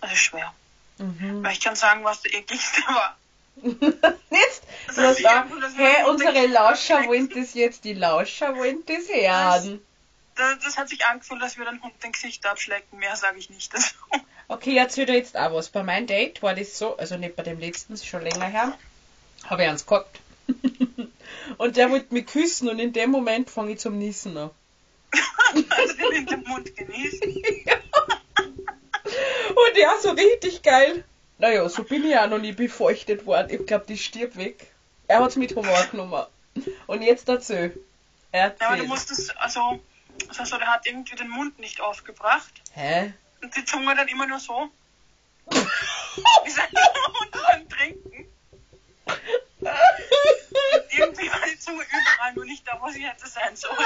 [0.00, 0.54] Das ist schwer.
[0.98, 1.42] Mhm.
[1.42, 3.16] Weil ich kann sagen, was der ekligste war.
[3.62, 9.08] Jetzt, Das ist da, das hey, unsere Lauscher wollen das jetzt, die Lauscher wollen das
[9.08, 9.80] hören.
[10.36, 12.98] Das, das hat sich angefühlt, als würde ein Hund den Gesicht abschlecken.
[12.98, 13.94] Mehr sage ich nicht dazu.
[14.48, 15.68] Okay, erzähl dir jetzt auch was.
[15.68, 18.76] Bei meinem Date war das so, also nicht bei dem letzten, ist schon länger her,
[19.44, 20.18] habe ich eins gehabt.
[21.58, 24.50] und der wollte mich küssen und in dem Moment fange ich zum Niesen an.
[25.70, 27.24] Also in den Mund genießt.
[29.50, 31.04] Und der so richtig geil.
[31.38, 33.48] Naja, so bin ich auch noch nie befeuchtet worden.
[33.50, 34.72] Ich glaube, die stirbt weg.
[35.08, 36.24] Er hat's mit Humor genommen.
[36.86, 37.76] Und jetzt erzähl.
[38.32, 39.80] Ja, aber du musstest, also,
[40.38, 42.62] also der hat irgendwie den Mund nicht aufgebracht.
[42.72, 43.12] Hä?
[43.42, 44.68] Und die Zunge dann immer nur so.
[45.50, 48.26] Wie sein Hund beim Trinken.
[50.90, 53.76] Irgendwie war die Zunge überall, nur nicht da, wo sie hätte sein sollen.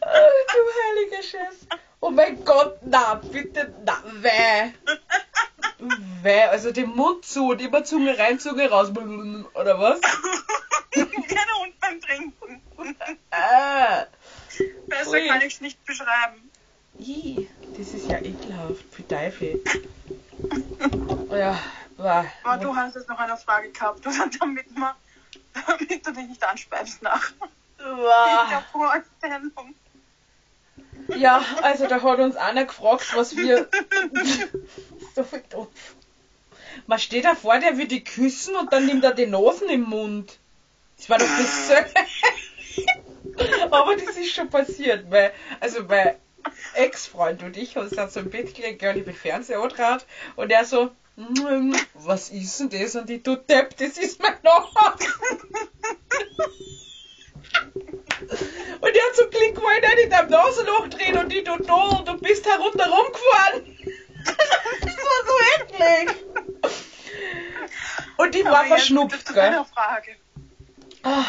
[0.00, 1.66] Oh, du heiliger Scheiß.
[2.00, 4.72] Oh mein Gott, na, bitte, na, weh.
[6.22, 10.00] Weh, also den Mund zu und immer Zunge rein, Zunge raus, oder was?
[10.92, 12.62] Wie ein Hund beim Trinken.
[13.30, 14.06] Ah.
[14.86, 15.26] Besser Ui.
[15.26, 16.50] kann ich es nicht beschreiben.
[16.98, 19.60] Ih, das ist ja ekelhaft, für Teufel.
[21.30, 21.58] Ja,
[22.04, 22.26] war.
[22.44, 24.94] Aber du hast jetzt noch eine Frage gehabt, oder damit, man,
[25.66, 27.32] damit du dich nicht anspeibst nach
[27.78, 28.62] der war.
[28.70, 29.74] Vorstellung.
[31.08, 33.68] Ja, also da hat uns einer gefragt, was wir.
[35.14, 35.68] so viel doof.
[36.86, 39.82] Man steht da vor, der will die küssen und dann nimmt er die Nasen im
[39.82, 40.38] Mund.
[40.96, 41.70] Das war doch das
[43.70, 46.16] Aber das ist schon passiert, weil, also mein
[46.74, 49.60] Ex-Freund und ich uns dann so im Bett gelegt, gell, ich bin Fernseher
[50.36, 50.90] und er so, "Mm,
[51.94, 52.96] was ist denn das?
[52.96, 55.08] Und ich, du Depp, das ist mein Nase.
[58.80, 62.02] Und er hat so Klick wollen nicht in deinem Nasenloch drehen und ich, du Doll,
[62.04, 63.78] du bist herunter rumgefahren.
[64.80, 66.24] Das war so eklig.
[68.16, 69.34] Und die war Aber verschnupft, gell?
[69.34, 70.16] deiner Frage.
[71.02, 71.24] Ah,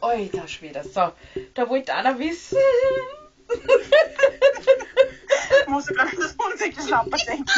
[0.00, 0.82] alter Schwede.
[0.82, 1.12] So,
[1.54, 2.58] da wollte einer wissen.
[5.60, 7.46] Ich muss gerade an das Unsichtschlapper denken.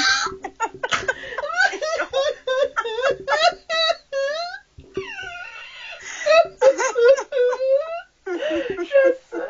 [8.40, 9.40] Scheiße.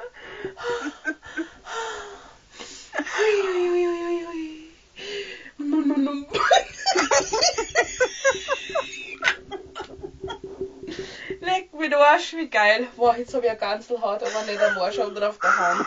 [3.20, 4.44] Ui, ui, ui, ui, ui.
[5.58, 6.26] Num, num, num.
[11.40, 12.88] Leck mir den Arsch, wie geil.
[12.96, 15.86] Boah, jetzt habe ich eine Ganzelhaut, aber nicht am Arsch oder auf der Hand.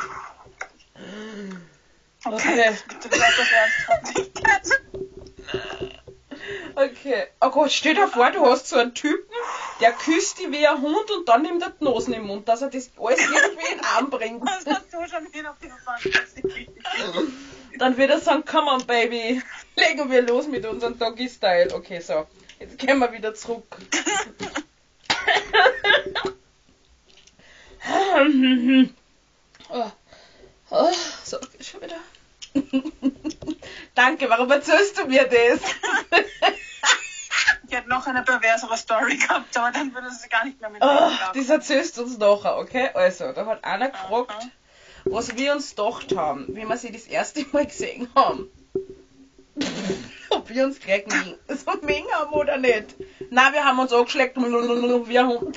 [2.26, 2.78] Okay.
[2.88, 4.84] Bitte bleib das ernsthaft.
[6.76, 7.28] Okay.
[7.42, 9.30] Oh Gott, stell dir vor, du hast so einen Typen,
[9.80, 12.62] der küsst dich wie ein Hund und dann nimmt er die Nosen im Mund, dass
[12.62, 14.42] er das alles irgendwie in den Arm bringt.
[14.46, 15.56] Was hast du schon wieder
[15.86, 16.70] Fantasie?
[17.78, 19.42] Dann wird er sagen, come on baby,
[19.76, 21.74] legen wir los mit unserem Doggy-Style.
[21.74, 22.28] Okay, so,
[22.60, 23.66] jetzt gehen wir wieder zurück.
[29.70, 29.92] oh.
[30.70, 30.92] Oh,
[31.24, 32.00] so, schon wieder.
[33.96, 35.60] Danke, warum erzählst du mir das?
[37.68, 40.84] Ich hätte noch eine perversere Story gehabt, aber dann würde sie gar nicht mehr mit
[40.84, 42.92] Oh, das erzählst du uns nachher, okay?
[42.94, 44.50] Also, da hat einer gefragt, Aha.
[45.06, 48.48] was wir uns gedacht haben, wie wir sie das erste Mal gesehen haben.
[50.30, 51.06] Ob wir uns gleich
[51.48, 52.96] so mengen haben oder nicht.
[53.32, 54.38] Nein, wir haben uns angeschleckt.
[54.38, 54.44] Wir
[55.24, 55.54] haben,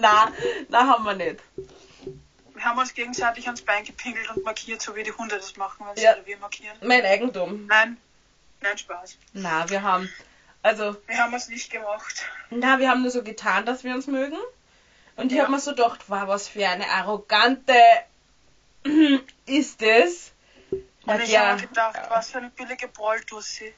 [0.00, 0.32] nein,
[0.68, 1.40] nein, haben wir nicht.
[2.56, 5.86] Wir haben uns gegenseitig ans Bein gepinkelt und markiert, so wie die Hunde das machen,
[5.86, 6.12] wenn sie Ja.
[6.12, 6.16] ja.
[6.16, 6.76] Revier markieren.
[6.82, 7.66] Mein Eigentum.
[7.66, 7.98] Nein,
[8.62, 9.18] nein, Spaß.
[9.34, 10.10] Nein, wir haben,
[10.62, 12.24] also, Wir haben es nicht gemacht.
[12.48, 14.38] na, wir haben nur so getan, dass wir uns mögen.
[15.16, 15.44] Und ich Ja.
[15.44, 17.74] hab mir so gedacht, wow, was für eine arrogante
[19.46, 20.32] ist das?
[21.04, 23.74] Und ich habe mir gedacht, was für eine billige Brolltussi.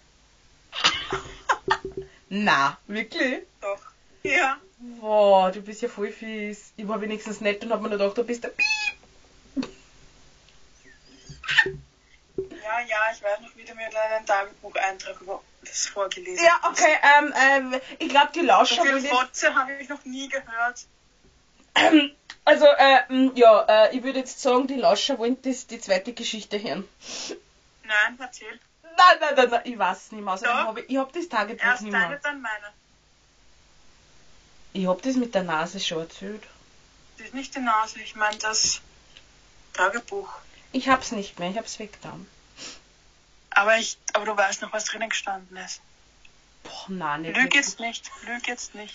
[2.29, 3.43] Na, wirklich?
[3.61, 3.81] Doch.
[4.23, 4.59] Ja.
[4.81, 6.73] Boah, du bist ja voll fies.
[6.77, 8.67] Ich war wenigstens nett und hab mir nur gedacht, du bist der Piep.
[12.37, 16.97] Ja, ja, ich weiß noch, wie du mir deinen Tagebucheintrag über das vorgelesen Ja, okay,
[17.19, 20.29] ähm, ähm, ich glaube, die So Lauscher viel will ich, Fotze habe ich noch nie
[20.29, 20.87] gehört.
[22.45, 26.59] Also, äh, ja, äh, ich würde jetzt sagen, die Lauscher wollen das, die zweite Geschichte
[26.63, 26.89] hören.
[27.85, 28.59] Nein, erzähl.
[28.83, 30.33] Nein, nein, nein, nein, ich weiß nicht mehr.
[30.33, 32.21] Also, ich habe ich hab das Tagebuch Erst nicht deine, mehr.
[32.23, 32.73] dann meine.
[34.73, 36.43] Ich hab das mit der Nase schon erzählt.
[37.17, 38.81] Das ist nicht die Nase, ich meine das
[39.73, 40.29] Tagebuch.
[40.73, 42.27] Ich hab's nicht mehr, ich hab's weggetan.
[43.51, 45.81] Aber ich, aber du weißt noch, was drinnen gestanden ist.
[46.63, 47.37] Boah, nein, nicht.
[47.37, 48.95] Lüg jetzt nicht, lüg jetzt nicht.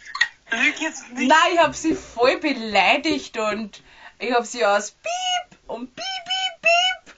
[0.51, 1.27] Lüg jetzt nicht.
[1.27, 3.81] Nein, ich hab sie voll beleidigt und
[4.19, 7.15] ich hab sie aus Piep und Piep, Piep, Piep.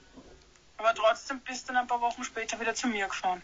[0.77, 3.41] Aber trotzdem bist du dann ein paar Wochen später wieder zu mir gefahren.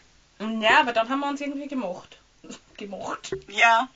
[0.60, 2.18] Ja, aber dann haben wir uns irgendwie gemacht.
[2.76, 3.36] Gemacht.
[3.48, 3.88] Ja.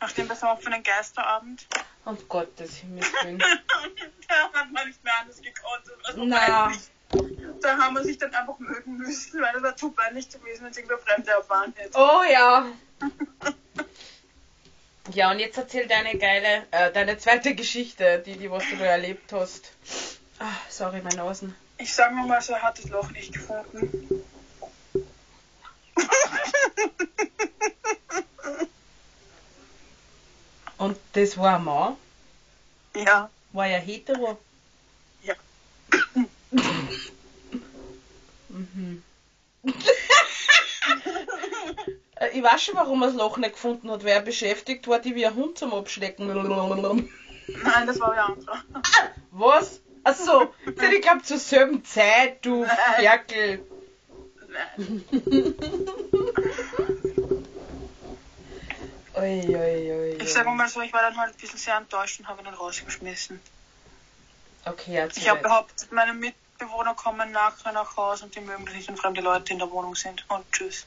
[0.00, 1.66] Nach dem besoffenen Geisterabend.
[2.04, 3.38] Um Gottes Himmels Willen.
[4.28, 5.84] da hat man nicht mehr anders gekonnt.
[6.04, 6.72] Also Na.
[7.60, 10.70] Da haben wir sich dann einfach mögen müssen, weil es war zu peinlich gewesen, wenn
[10.70, 11.98] es irgendwer Fremde erfahren hätte.
[11.98, 12.66] Oh ja.
[15.14, 18.84] Ja, und jetzt erzähl deine geile, äh, deine zweite Geschichte, die, die was du da
[18.84, 19.72] erlebt hast.
[20.38, 21.54] Ah, sorry, mein Nasen.
[21.78, 24.22] Ich sag nur mal so, er hat das Loch nicht gefunden.
[30.78, 31.96] Und das war ein Mann?
[32.94, 33.30] ja.
[33.52, 34.38] War ja hetero?
[35.22, 35.34] Ja.
[38.48, 39.02] mhm.
[42.20, 44.98] Äh, ich weiß schon, warum er das Loch nicht gefunden hat, weil er beschäftigt war,
[44.98, 46.26] die wie ein Hund zum Abschlecken.
[46.26, 48.62] Nein, das war der andere.
[49.30, 49.80] Was?
[50.04, 52.64] Achso, ich glaube zur selben Zeit, du.
[52.96, 53.64] Ferkel.
[54.76, 55.04] Nein.
[59.18, 62.20] Ui, ui, ui, Ich sag mal so, ich war dann halt ein bisschen sehr enttäuscht
[62.20, 63.40] und habe ihn dann rausgeschmissen.
[64.64, 65.22] Okay, erzähl.
[65.22, 68.96] Ich habe behauptet, meine Mitbewohner kommen nachher nach Hause und die mögen das nicht, wenn
[68.96, 70.24] fremde Leute in der Wohnung sind.
[70.28, 70.86] Und tschüss.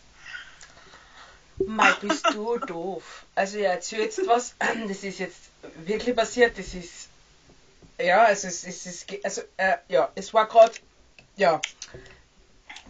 [1.65, 3.25] Mei, bist du doof.
[3.35, 4.55] Also ich erzähl jetzt was,
[4.87, 7.09] das ist jetzt wirklich passiert, das ist,
[7.99, 10.73] ja, also es, ist, also, äh, ja, es war gerade,
[11.35, 11.61] ja.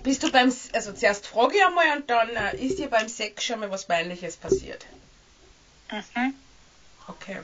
[0.04, 3.44] Bist du beim, also zuerst frage ich einmal und dann äh, ist dir beim Sex
[3.44, 4.86] schon mal was Peinliches passiert?
[5.92, 6.34] Mhm.
[7.08, 7.40] Okay.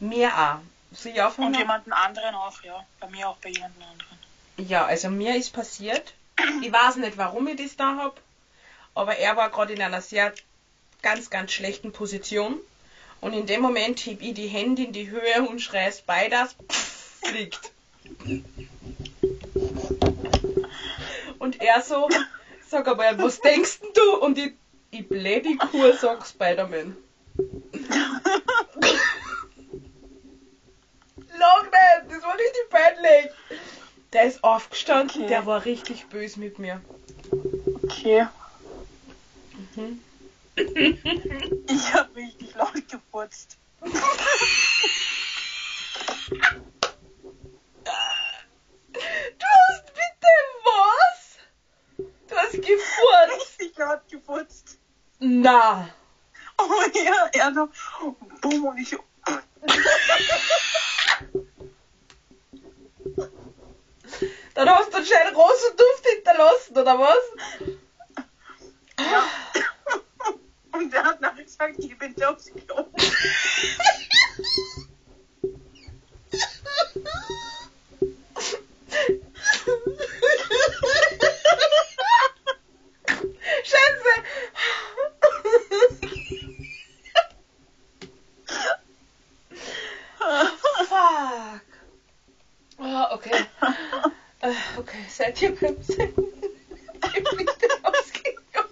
[0.00, 0.60] Mir auch.
[0.92, 1.48] Ich anfangen?
[1.48, 2.84] Und jemanden anderen auch, ja.
[2.98, 4.18] Bei mir auch bei jemandem anderen.
[4.68, 6.14] Ja, also mir ist passiert,
[6.62, 8.20] ich weiß nicht, warum ich das da hab,
[8.94, 10.34] aber er war gerade in einer sehr
[11.02, 12.58] ganz, ganz schlechten Position
[13.20, 16.56] und in dem Moment heb ich die Hände in die Höhe und schreie Spiders,
[17.22, 17.72] fliegt.
[21.38, 22.08] Und er so,
[22.68, 24.16] sag aber, was denkst denn du?
[24.18, 24.54] Und ich,
[24.90, 26.96] ich bläh die Kur, sag Spider-Man.
[31.38, 33.30] Lach nicht, das war richtig peinlich.
[34.12, 35.28] Der ist aufgestanden, Okay.
[35.28, 36.80] der war richtig böse mit mir.
[37.84, 38.26] Okay.
[39.74, 40.00] Mhm.
[40.56, 43.56] Ich habe richtig laut gefurzt.
[43.82, 43.92] Du
[49.46, 50.28] hast bitte
[50.64, 51.38] was?
[52.28, 53.58] Du hast gefurzt.
[53.58, 54.78] Richtig laut gefurzt.
[55.20, 55.88] Na.
[56.58, 57.68] Oh ja, er so,
[58.40, 58.96] bumm, und ich
[64.54, 67.76] Dann hast du anscheinend Rosenduft hinterlassen, oder was?
[68.98, 69.24] ja.
[70.72, 72.86] Und er hat nachher gesagt, geh bitte aufs Klo.
[95.40, 96.12] Die Webseite.
[97.14, 98.68] Die bitte ausgegangen.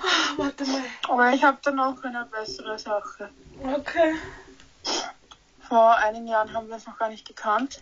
[0.00, 0.82] Ah, warte mal.
[1.08, 3.30] Aber ich habe dann auch eine bessere Sache.
[3.62, 4.14] Okay.
[5.68, 7.80] Vor einigen Jahren haben wir uns noch gar nicht gekannt.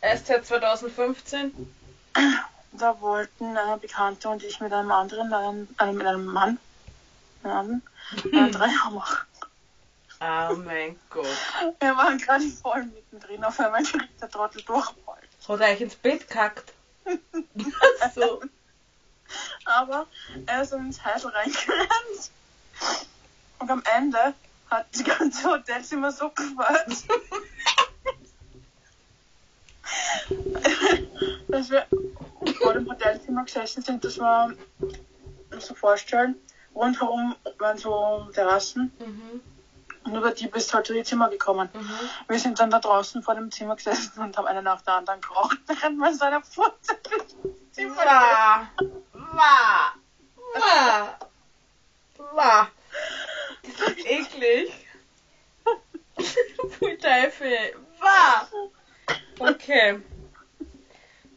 [0.00, 1.52] Erst seit 2015.
[2.72, 6.58] Da wollten eine Bekannte und ich mit einem anderen, einem, einem, mit einem Mann,
[7.44, 7.82] einen,
[8.32, 9.29] einen Dreier machen.
[10.50, 11.26] Oh mein Gott.
[11.78, 15.22] Wir waren gerade voll mittendrin, auf einmal kriegt der Trottel Durchfall.
[15.48, 16.72] Hat er euch ins Bett kackt?
[18.14, 18.42] so.
[19.64, 20.06] Aber
[20.46, 22.30] er ist ins Heisel reingerannt.
[23.60, 24.34] Und am Ende
[24.68, 26.96] hat das ganze Hotelzimmer so gefallen.
[31.48, 31.86] dass wir
[32.60, 34.52] vor dem Hotelzimmer gesessen sind, das war,
[35.52, 36.36] muss so vorstellen,
[36.74, 39.40] rundherum waren so Terrassen Mhm.
[40.10, 41.68] Und über die bist du halt zu die Zimmer gekommen.
[41.72, 41.90] Mhm.
[42.28, 45.20] Wir sind dann da draußen vor dem Zimmer gesessen und haben einen nach der anderen
[45.20, 48.68] geraucht, während man seiner Furze durch das Zimmer Wah.
[49.12, 49.94] Wah.
[50.54, 51.18] Wah.
[52.32, 52.68] Wah.
[53.62, 54.72] Das ist eklig.
[56.70, 57.76] Pfui Teufel.
[58.00, 58.48] Wah.
[59.38, 60.00] Okay.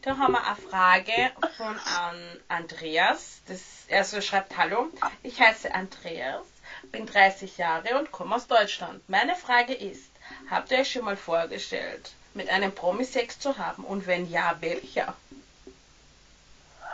[0.02, 3.40] Da haben wir eine Frage von an Andreas.
[3.46, 4.88] Das, er so schreibt, hallo,
[5.22, 6.44] ich heiße Andreas,
[6.92, 9.06] bin 30 Jahre und komme aus Deutschland.
[9.08, 10.10] Meine Frage ist,
[10.50, 13.84] habt ihr euch schon mal vorgestellt, mit einem Promi Sex zu haben?
[13.84, 15.14] Und wenn ja, welcher?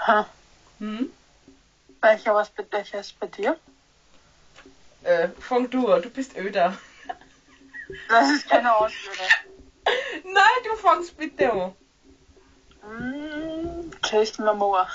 [0.07, 0.27] Ha.
[0.79, 1.11] Hm?
[2.01, 3.59] Welcher, was, bei- welcher ist bei dir?
[5.03, 6.77] Äh, fang du an, du bist öder.
[8.09, 9.29] Das ist keine Ausrede.
[10.25, 11.75] Nein, du fangst bitte an.
[12.83, 14.89] Mm, Jason Momoa.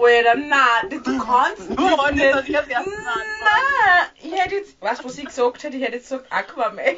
[0.00, 2.34] Oder nein, du kannst Du wolltest, nicht.
[2.34, 2.94] dass ich als erstes.
[3.04, 5.76] Nein, ich hätte jetzt, weißt du, was ich gesagt hätte?
[5.76, 6.96] Ich hätte jetzt gesagt Aquaman.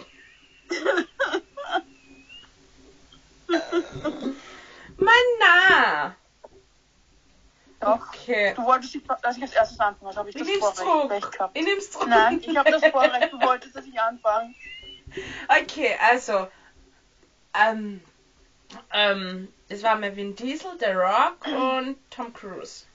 [4.98, 6.14] Mann, nein.
[7.80, 8.08] Doch.
[8.14, 8.54] Okay.
[8.54, 11.58] Du wolltest, dass ich als erstes anfange, also habe ich Ich das Vorrecht gehabt.
[11.58, 12.08] Ich nehm's zurück.
[12.08, 14.54] Nein, ich habe das Vorrecht, du wolltest, dass ich anfange.
[15.60, 16.48] Okay, also,
[17.52, 18.00] ähm,
[18.94, 22.86] ähm, es war Vin Diesel, The Rock und Tom Cruise.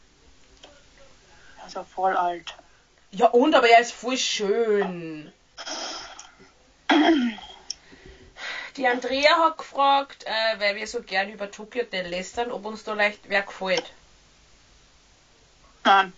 [1.68, 2.56] Also voll alt.
[3.12, 5.34] Ja, und, aber er ist voll schön.
[8.78, 12.86] Die Andrea hat gefragt, äh, weil wir so gern über Tokyo Hotel lästern, ob uns
[12.86, 13.92] da leicht wer gefällt.
[15.84, 16.14] Nein.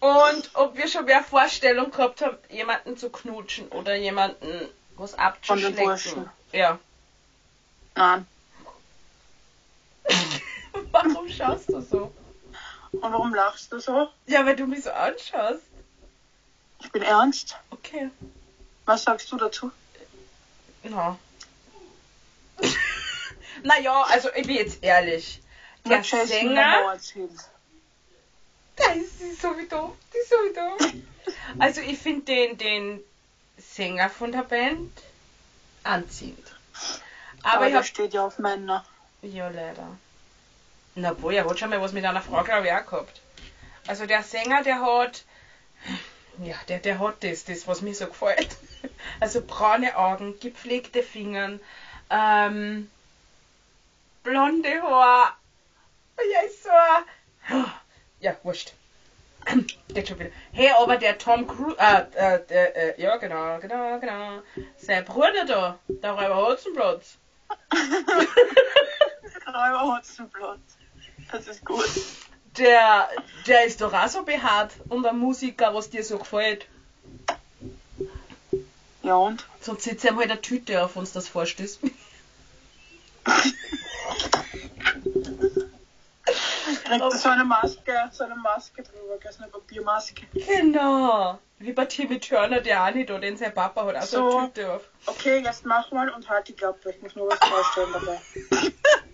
[0.00, 5.20] Und ob wir schon mehr Vorstellung gehabt haben, jemanden zu knutschen oder jemanden was Von
[5.20, 5.76] abzuschlecken.
[5.76, 6.30] den Burschen.
[6.50, 6.80] Ja.
[7.94, 8.26] Nein.
[10.92, 12.12] Warum schaust du so?
[12.92, 14.08] Und warum lachst du so?
[14.26, 15.62] Ja, weil du mich so anschaust.
[16.80, 17.56] Ich bin ernst.
[17.70, 18.10] Okay.
[18.84, 19.70] Was sagst du dazu?
[20.84, 21.18] Na.
[23.62, 25.42] naja, also ich bin jetzt ehrlich.
[25.84, 26.98] Der Mit Sänger.
[28.76, 29.96] Da ist sie so wie du.
[30.12, 31.02] Die ist so wie du.
[31.58, 33.00] Also ich finde den, den
[33.58, 34.92] Sänger von der Band
[35.82, 36.54] anziehend.
[37.42, 37.86] Aber, Aber ich der hab.
[37.86, 38.84] steht ja auf Männer.
[39.22, 39.96] Ja, leider.
[40.96, 43.20] Na wohl, er hat schon mal was mit einer Frau, glaube ich, auch gehabt.
[43.86, 45.24] Also der Sänger, der hat.
[46.42, 48.56] Ja, der, der hat das, das, was mir so gefällt.
[49.20, 51.60] Also braune Augen, gepflegte Fingern,
[52.10, 52.90] ähm,
[54.22, 55.36] blonde Haar.
[56.32, 57.64] Ja, ist so ein-
[58.20, 58.72] Ja, wurscht.
[59.94, 60.30] Geht schon wieder.
[60.52, 64.42] Hey, aber der Tom Cruise, äh, äh, der, äh, ja, genau, genau, genau.
[64.76, 67.16] Sein Bruder da, der Räuber Hotzenplatz.
[69.46, 70.58] Räuber Hotzenplot.
[71.32, 71.88] Das ist gut.
[72.58, 73.08] Der,
[73.46, 76.66] der ist doch auch so behaart und ein Musiker, was dir so gefällt.
[79.02, 79.46] Ja und?
[79.60, 81.80] Sonst sitzt ihm halt eine Tüte auf, uns das vorstößt.
[86.86, 90.26] Kriegt so eine Maske, so eine Maske drüber, so eine Papiermaske.
[90.32, 91.38] Genau.
[91.58, 94.38] Wie bei Timmy Turner, der auch nicht, den sein Papa hat auch so, So.
[94.38, 94.82] eine Tüte auf.
[95.06, 96.90] Okay, jetzt mach mal und halt die Klappe.
[96.90, 98.20] Ich muss nur was vorstellen dabei.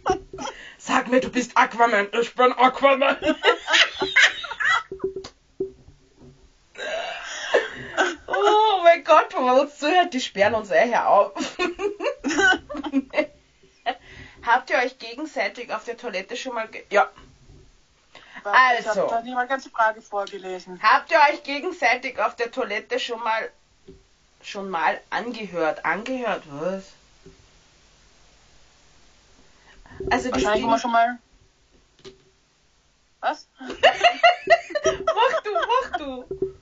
[0.79, 2.09] Sag mir, du bist Aquaman.
[2.21, 3.17] Ich bin Aquaman.
[8.27, 11.33] oh mein Gott, wenn man uns zuhört, die sperren uns eh hier auf.
[14.45, 16.67] Habt ihr euch gegenseitig auf der Toilette schon mal...
[16.67, 17.09] Ge ja.
[18.43, 19.11] Warte, Ich Also.
[19.11, 20.81] habe da mal ganze Frage vorgelesen.
[20.83, 23.51] Habt ihr euch gegenseitig auf der Toilette schon mal
[24.43, 25.85] schon mal angehört?
[25.85, 26.85] Angehört, was?
[30.11, 31.19] Also das Wahrscheinlich immer schon mal.
[33.21, 33.47] Was?
[33.61, 36.55] mach du, mach du.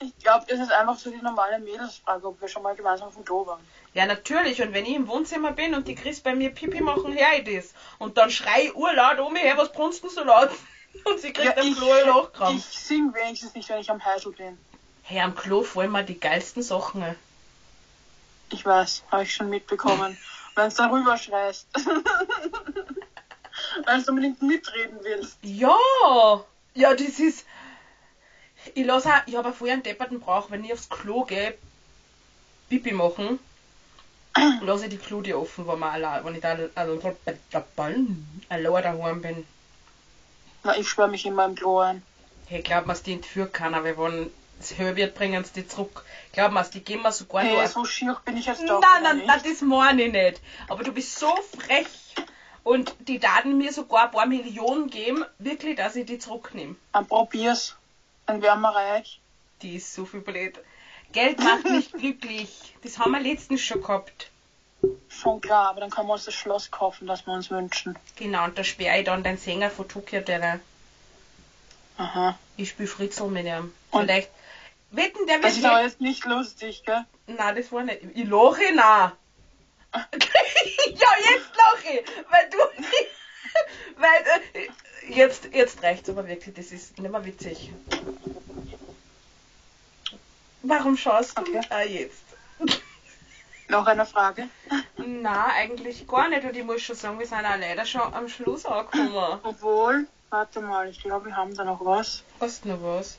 [0.00, 3.14] Ich glaube, das ist einfach so die normale Mädelsfrage, ob wir schon mal gemeinsam auf
[3.14, 3.60] dem Klo waren.
[3.94, 4.60] Ja, natürlich.
[4.62, 7.44] Und wenn ich im Wohnzimmer bin und die Chris bei mir Pipi machen, her ich
[7.44, 7.74] das.
[7.98, 10.50] Und dann schrei ich urlaut um mich her, was brunst du so laut?
[11.04, 12.56] Und sie kriegt am ich, Klo ein Lochkram.
[12.56, 14.58] ich sing wenigstens nicht, wenn ich am Heisel bin.
[15.02, 17.04] Hey, am Klo fallen mir die geilsten Sachen.
[18.50, 20.16] Ich weiß, habe ich schon mitbekommen.
[20.54, 21.66] wenn du darüber schreist.
[23.84, 25.38] Weil du unbedingt mitreden willst.
[25.42, 25.76] Ja!
[26.74, 27.44] Ja, das ist.
[28.74, 31.54] Ich lass auch, ich habe vorher einen depperten Brauch, wenn ich aufs Klo gehe,
[32.68, 33.38] Pipi machen,
[34.62, 37.00] lasse ich die Klode offen, wenn, man allein, wenn ich da allein
[38.48, 39.46] allein daheim bin.
[40.64, 42.02] Na, ich sperre mich in meinem Klo ein.
[42.48, 46.04] Hey, glaub mir's, die entführen keiner, weil wenn es höher wird, bringen die zurück.
[46.32, 47.66] Glaub mir's, die gehen mir sogar Hey, nur.
[47.66, 48.80] so schier bin ich jetzt Nein, doch.
[48.80, 49.46] nein, nein, nicht.
[49.46, 50.40] das meine ich nicht.
[50.68, 51.86] Aber du bist so frech.
[52.64, 56.76] Und die Daten mir sogar ein paar Millionen geben, wirklich, dass ich die zurücknehme.
[56.92, 57.74] Dann probier's.
[58.26, 59.20] Dann wären wir reich.
[59.62, 60.60] Die ist so viel blöd.
[61.10, 62.74] Geld macht nicht glücklich.
[62.84, 64.30] Das haben wir letztens schon gehabt.
[65.22, 67.96] Schon klar, aber dann können wir uns das Schloss kaufen, das wir uns wünschen.
[68.16, 70.58] Genau, und da sperre ich dann den Sänger von Tokyo der
[71.96, 72.36] Aha.
[72.56, 73.72] Ich spiele Fritzl mit ihm.
[73.92, 74.30] Und- Vielleicht.
[74.90, 75.58] Wetten, der Das wird.
[75.58, 77.04] ist aber jetzt nicht lustig, gell?
[77.26, 78.00] Nein, das war nicht.
[78.14, 79.12] Ich lache nein.
[79.94, 80.00] ja,
[81.30, 82.58] jetzt lache ich, weil du.
[83.96, 84.68] weil äh,
[85.14, 87.70] jetzt, jetzt reicht's aber wirklich, das ist nicht mehr witzig.
[90.62, 91.42] Warum schaust du?
[91.42, 91.60] Okay.
[91.70, 92.22] Ah, jetzt.
[93.68, 94.48] Noch eine Frage.
[95.06, 96.44] Na, eigentlich gar nicht.
[96.44, 99.40] Und ich muss schon sagen, wir sind auch leider schon am Schluss angekommen.
[99.42, 102.22] Obwohl, warte mal, ich glaube, wir haben da noch was.
[102.40, 103.18] Hast du noch was?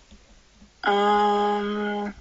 [0.86, 2.13] Ähm,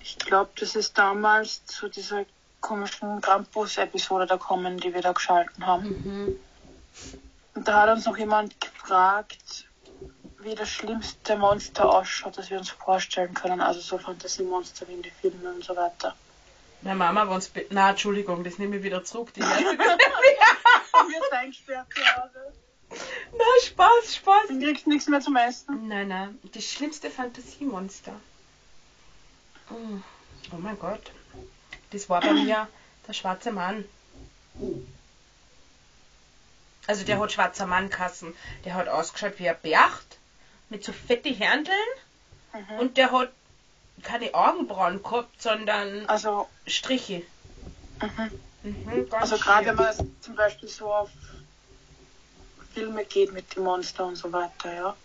[0.00, 2.24] ich glaube, das ist damals zu dieser
[2.60, 5.88] komischen Krampus-Episode da kommen, die wir da geschalten haben.
[5.88, 6.36] Mhm.
[7.54, 9.66] Und da hat uns noch jemand gefragt,
[10.40, 13.60] wie das schlimmste Monster ausschaut, das wir uns vorstellen können.
[13.60, 16.14] Also so Fantasiemonster wie in den Filmen und so weiter.
[16.82, 17.48] Meine Mama war uns.
[17.48, 19.32] be- Na, Entschuldigung, das nehme ich wieder zurück.
[19.34, 22.52] Die erste- Wir eingesperrt Hause.
[23.32, 24.48] Na, Spaß, Spaß.
[24.48, 25.88] Dann kriegst du nichts mehr zum Essen.
[25.88, 28.14] Nein, nein, das schlimmste Fantasiemonster.
[29.70, 29.74] Oh,
[30.52, 31.10] oh mein Gott.
[31.90, 32.68] Das war bei mir
[33.08, 33.84] der schwarze Mann.
[36.86, 38.34] Also der hat schwarzer Mann kassen.
[38.64, 40.18] Der hat ausgeschaut wie ein Bercht
[40.68, 41.76] mit so fette Händeln
[42.52, 42.78] Mhm.
[42.78, 43.32] und der hat
[44.02, 47.22] keine Augenbrauen gehabt, sondern Also, Striche.
[48.00, 48.30] mhm.
[48.62, 51.10] Mhm, also gerade wenn man zum Beispiel so auf
[52.74, 54.96] Filme geht mit den Monster und so weiter, ja.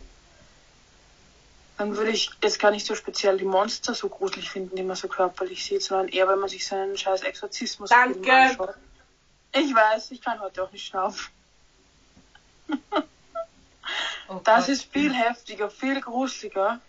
[1.78, 4.96] Dann würde ich jetzt gar nicht so speziell die Monster so gruselig finden, die man
[4.96, 8.32] so körperlich sieht, sondern eher, wenn man sich so einen scheiß Exorzismus Danke.
[8.32, 8.76] anschaut.
[9.54, 11.28] Ich weiß, ich kann heute auch nicht schnaufen.
[14.30, 16.80] Oh Das ist viel heftiger, viel gruseliger.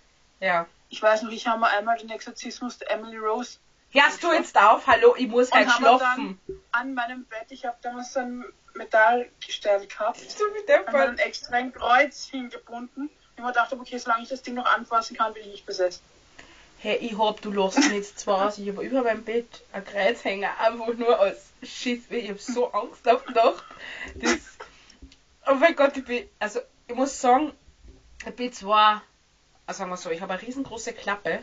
[0.41, 0.67] Ja.
[0.93, 3.59] Ich weiß noch, ich habe mal einmal den Exorzismus der Emily Rose
[3.93, 4.87] Hörst du jetzt auf?
[4.87, 6.39] Hallo, ich muss halt schlafen.
[6.71, 11.19] an meinem Bett, ich habe damals so ein Metallgestell gehabt, So haben wir der dann
[11.19, 13.09] extra ein Kreuz hingebunden.
[13.37, 16.03] Und man dachte, okay, solange ich das Ding noch anfassen kann, bin ich nicht besessen.
[16.79, 19.85] Hey, ich hab, du lachst mich jetzt zwar aus, ich hab über meinem Bett ein
[19.85, 23.65] Kreuzhänger, einfach nur als Schiss, ich hab so Angst auf Nacht.
[24.15, 24.41] Das,
[25.47, 27.53] oh mein Gott, ich bin, also, ich muss sagen,
[28.27, 29.03] ich bin zwar,
[29.73, 31.43] also sagen wir so, ich habe eine riesengroße Klappe,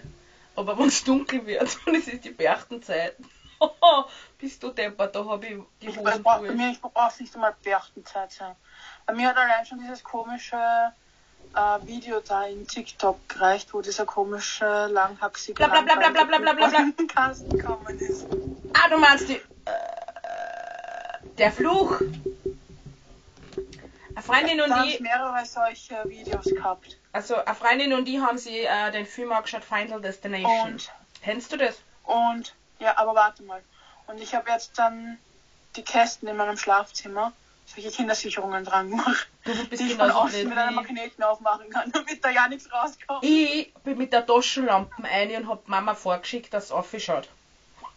[0.56, 3.16] aber wenn es dunkel wird und es ist die Berchtenzeit,
[4.38, 6.72] bist du deppert, da habe ich die Hosen ich, brauche Bei mir
[7.10, 8.56] es nicht einmal Berchtenzeit sein.
[9.08, 10.56] Bei mir hat allein schon dieses komische
[11.56, 15.64] äh, Video da in TikTok gereicht, wo dieser komische langhaxige
[17.08, 18.28] Kasten gekommen ist.
[18.74, 19.42] Ah, du meinst die, äh,
[21.40, 22.00] der Fluch?
[24.14, 25.00] Eine Freundin und ich.
[25.00, 26.99] Ich habe mehrere solche Videos gehabt.
[27.12, 30.74] Also, eine Freundin und die haben sie äh, den Film angeschaut, Final Destination.
[30.74, 30.92] Und,
[31.24, 31.80] Kennst du das?
[32.04, 33.62] und, ja, aber warte mal.
[34.08, 35.18] Und ich habe jetzt dann
[35.76, 37.34] die Kästen in meinem Schlafzimmer,
[37.66, 41.92] solche Kindersicherungen dran gemacht, Du bist die ich von außen mit einem Magneten aufmachen kann,
[41.94, 43.24] damit da ja nichts rauskommt.
[43.24, 43.74] ich.
[43.84, 47.30] bin mit der Taschenlampe ein und hab Mama vorgeschickt, dass es aufschaut.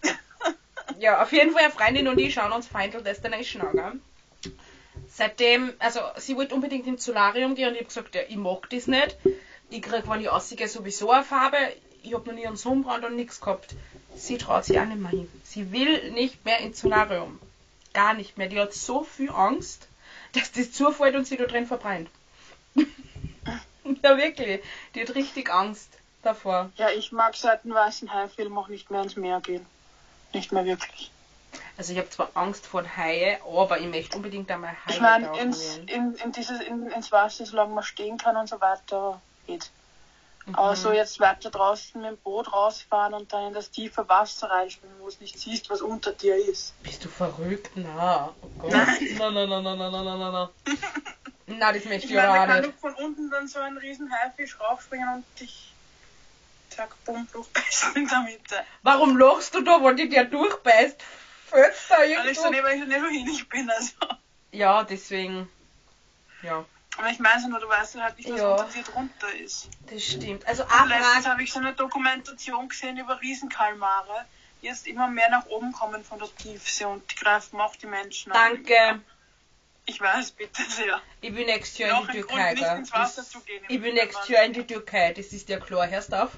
[0.99, 3.93] ja, auf jeden Fall eine Freundin und ich schauen uns Final Destination an, gell?
[5.15, 8.71] Seitdem, also sie wollte unbedingt ins Solarium gehen und ich hab gesagt, ja, ich mag
[8.71, 9.17] das nicht.
[9.69, 11.59] Ich krieg, wenn ich aussehe, sowieso eine Farbe.
[12.03, 13.75] Ich hab noch nie einen Sonnenbrand und nichts gehabt.
[14.17, 15.29] Sie traut sich auch nicht mehr hin.
[15.45, 17.39] Sie will nicht mehr ins Solarium.
[17.93, 18.49] Gar nicht mehr.
[18.49, 19.87] Die hat so viel Angst,
[20.33, 22.09] dass das zufällt und sie da drin verbrennt.
[22.75, 24.63] ja, wirklich.
[24.95, 25.91] Die hat richtig Angst
[26.23, 26.73] davor.
[26.77, 29.67] Ja, ich mag seit dem Weißen Hai-Film auch nicht mehr ins Meer gehen.
[30.33, 31.11] Nicht mehr wirklich.
[31.83, 35.37] Also ich habe zwar Angst vor Haie, aber ich möchte unbedingt einmal Haie Ich meine,
[35.41, 39.68] ins, in, in in, ins Wasser, solange man stehen kann und so weiter, geht.
[40.47, 40.55] Mhm.
[40.55, 44.49] Aber so jetzt weiter draußen mit dem Boot rausfahren und dann in das tiefe Wasser
[44.49, 46.80] reinspringen, wo du nicht siehst, was unter dir ist.
[46.85, 47.72] Bist du verrückt?
[47.74, 48.70] Na, oh Gott.
[48.70, 49.16] Nein.
[49.18, 50.49] nein, nein, nein, nein, nein, nein, nein.
[51.49, 51.72] na.
[51.72, 52.43] das möchte ich, auch nicht.
[52.43, 52.78] auch kann nicht.
[52.78, 55.74] von unten dann so einen riesen Haifisch raufspringen und dich
[56.70, 58.64] zack, bumm, durchbeißen in der Mitte.
[58.85, 61.03] Warum lachst du da, weil die dir durchbeißt?
[61.53, 62.63] Fällst da Weil ich so irgendwo?
[62.65, 63.93] weil ich so nicht so hinig bin, also.
[64.53, 65.49] Ja, deswegen.
[66.43, 66.65] Ja,
[66.99, 68.51] Aber ich meine nur, du weißt halt nicht, was Ja.
[68.53, 69.69] unter dir drunter ist.
[69.91, 70.47] das stimmt.
[70.47, 74.25] Also, Und letztens habe ich so eine Dokumentation gesehen über Riesenkalmare,
[74.61, 77.87] die jetzt immer mehr nach oben kommen von der Tiefsee und die greifen auch die
[77.87, 78.55] Menschen an.
[78.65, 79.01] Danke.
[79.87, 81.01] Ich weiß, bitte sehr.
[81.21, 83.65] Ich bin nächstes Jahr in die ein Grund, Türkei, nicht ins Wasser Das- zu gehen.
[83.69, 84.29] Ich bin nächstes.
[84.29, 86.31] Jahr in die Türkei, das ist ja klar, hörst auf?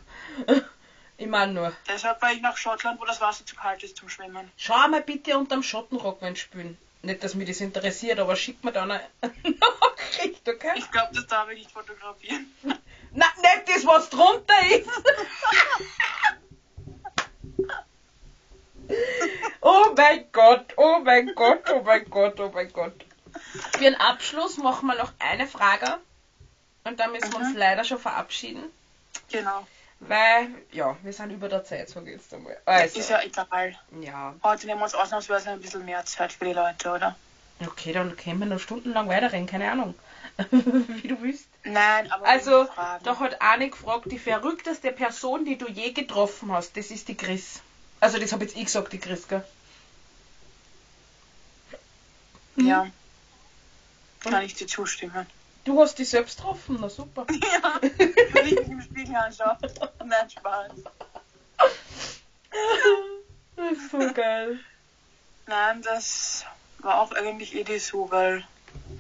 [1.17, 1.73] Ich meine nur.
[1.89, 4.51] Deshalb war ich nach Schottland, wo das Wasser zu kalt ist zum Schwimmen.
[4.57, 6.77] Schau mal bitte unterm Schottenrock, wenn spülen.
[7.03, 10.73] Nicht, dass mich das interessiert, aber schick mir da eine Nachricht, okay?
[10.77, 12.53] Ich glaube, das darf ich nicht fotografieren.
[13.13, 14.89] Na, nicht das, was drunter ist.
[19.61, 23.05] oh mein Gott, oh mein Gott, oh mein Gott, oh mein Gott.
[23.73, 25.99] Für den Abschluss machen wir noch eine Frage.
[26.85, 27.57] Und dann müssen wir uns Mhm.
[27.59, 28.65] leider schon verabschieden.
[29.31, 29.67] Genau.
[30.07, 32.53] Weil, ja, wir sind über der Zeit, so geht's einmal.
[32.53, 33.75] Ist Also, ja egal.
[34.01, 34.35] ja.
[34.43, 37.17] Heute nehmen wir uns ausnahmsweise ein bisschen mehr Zeit für die Leute, oder?
[37.65, 39.95] Okay, dann können wir noch stundenlang weiterreden, keine Ahnung.
[40.51, 41.47] Wie du willst.
[41.63, 42.69] Nein, aber Also,
[43.03, 47.17] da hat eine gefragt, die verrückteste Person, die du je getroffen hast, das ist die
[47.17, 47.61] Chris.
[48.01, 49.45] Also, das habe jetzt ich gesagt, die Chris, gell?
[52.57, 52.89] Ja.
[54.21, 55.27] Kann ich dir zustimmen.
[55.65, 57.27] Du hast die selbst getroffen, na super.
[57.33, 59.57] Ja, wenn ich mich im Spiegel anschaue.
[60.05, 60.73] Nein, Spaß.
[63.57, 64.59] Das ist so geil.
[65.47, 66.45] Nein, das
[66.79, 68.45] war auch eigentlich eh die so, weil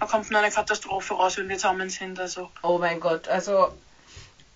[0.01, 2.19] da kommt nur eine Katastrophe raus, wenn wir zusammen sind.
[2.19, 3.75] Also, Oh mein Gott, also,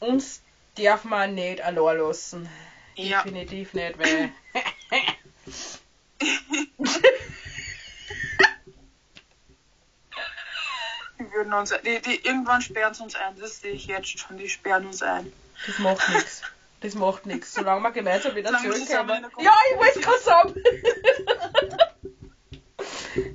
[0.01, 0.41] uns
[0.77, 2.49] darf man nicht allein lassen.
[2.97, 3.23] ja.
[3.23, 4.33] Definitiv nicht, weil.
[11.19, 14.37] Die würden uns, die, die, irgendwann sperren sie uns ein, das sehe ich jetzt schon,
[14.39, 15.33] die sperren uns ein.
[15.67, 16.43] Das macht nichts.
[16.81, 17.55] Das macht nichts.
[17.55, 19.27] Solange wir gemeinsam wieder zurückkommen.
[19.41, 20.55] Ja, ich wollte gerade sagen.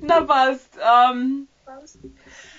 [0.00, 0.70] Na passt.
[0.80, 1.48] Ähm,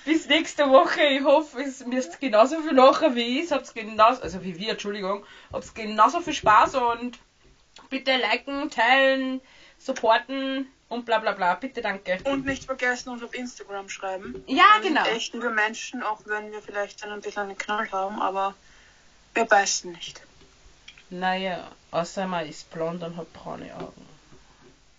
[0.05, 1.01] bis nächste Woche.
[1.01, 3.51] Ich hoffe, es müsst genauso viel lachen wie ich.
[3.51, 5.25] Habt genauso, also wie wir, Entschuldigung.
[5.51, 7.17] Habt genauso viel Spaß und
[7.89, 9.41] bitte liken, teilen,
[9.79, 11.55] supporten und bla bla bla.
[11.55, 12.19] Bitte danke.
[12.25, 14.43] Und nicht vergessen, uns auf Instagram schreiben.
[14.47, 15.05] Ja, wir genau.
[15.05, 18.55] Echt liebe Menschen, auch wenn wir vielleicht dann ein bisschen einen Knall haben, aber
[19.33, 20.21] wir beißen nicht.
[21.09, 24.07] Naja, außer man ist blond und hat braune Augen.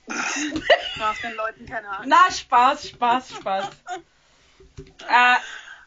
[0.96, 2.06] Nach den Leuten keine Ahnung.
[2.08, 3.68] Na, Spaß, Spaß, Spaß.
[4.78, 5.36] äh,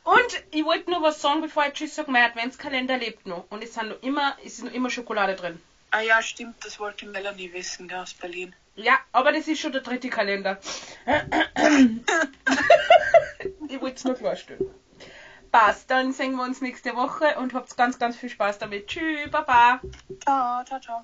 [0.03, 3.45] und ich wollte nur was sagen, bevor ich Tschüss sage, mein Adventskalender lebt noch.
[3.49, 5.61] Und es, sind noch immer, es ist noch immer Schokolade drin.
[5.91, 8.53] Ah ja, stimmt, das wollte Melanie wissen, der aus Berlin.
[8.75, 10.59] Ja, aber das ist schon der dritte Kalender.
[13.69, 14.69] ich wollte es nur klarstellen.
[15.51, 18.87] Passt, dann sehen wir uns nächste Woche und habt ganz, ganz viel Spaß damit.
[18.87, 19.81] Tschüss, Baba.
[20.23, 20.97] Ciao, ciao, ciao.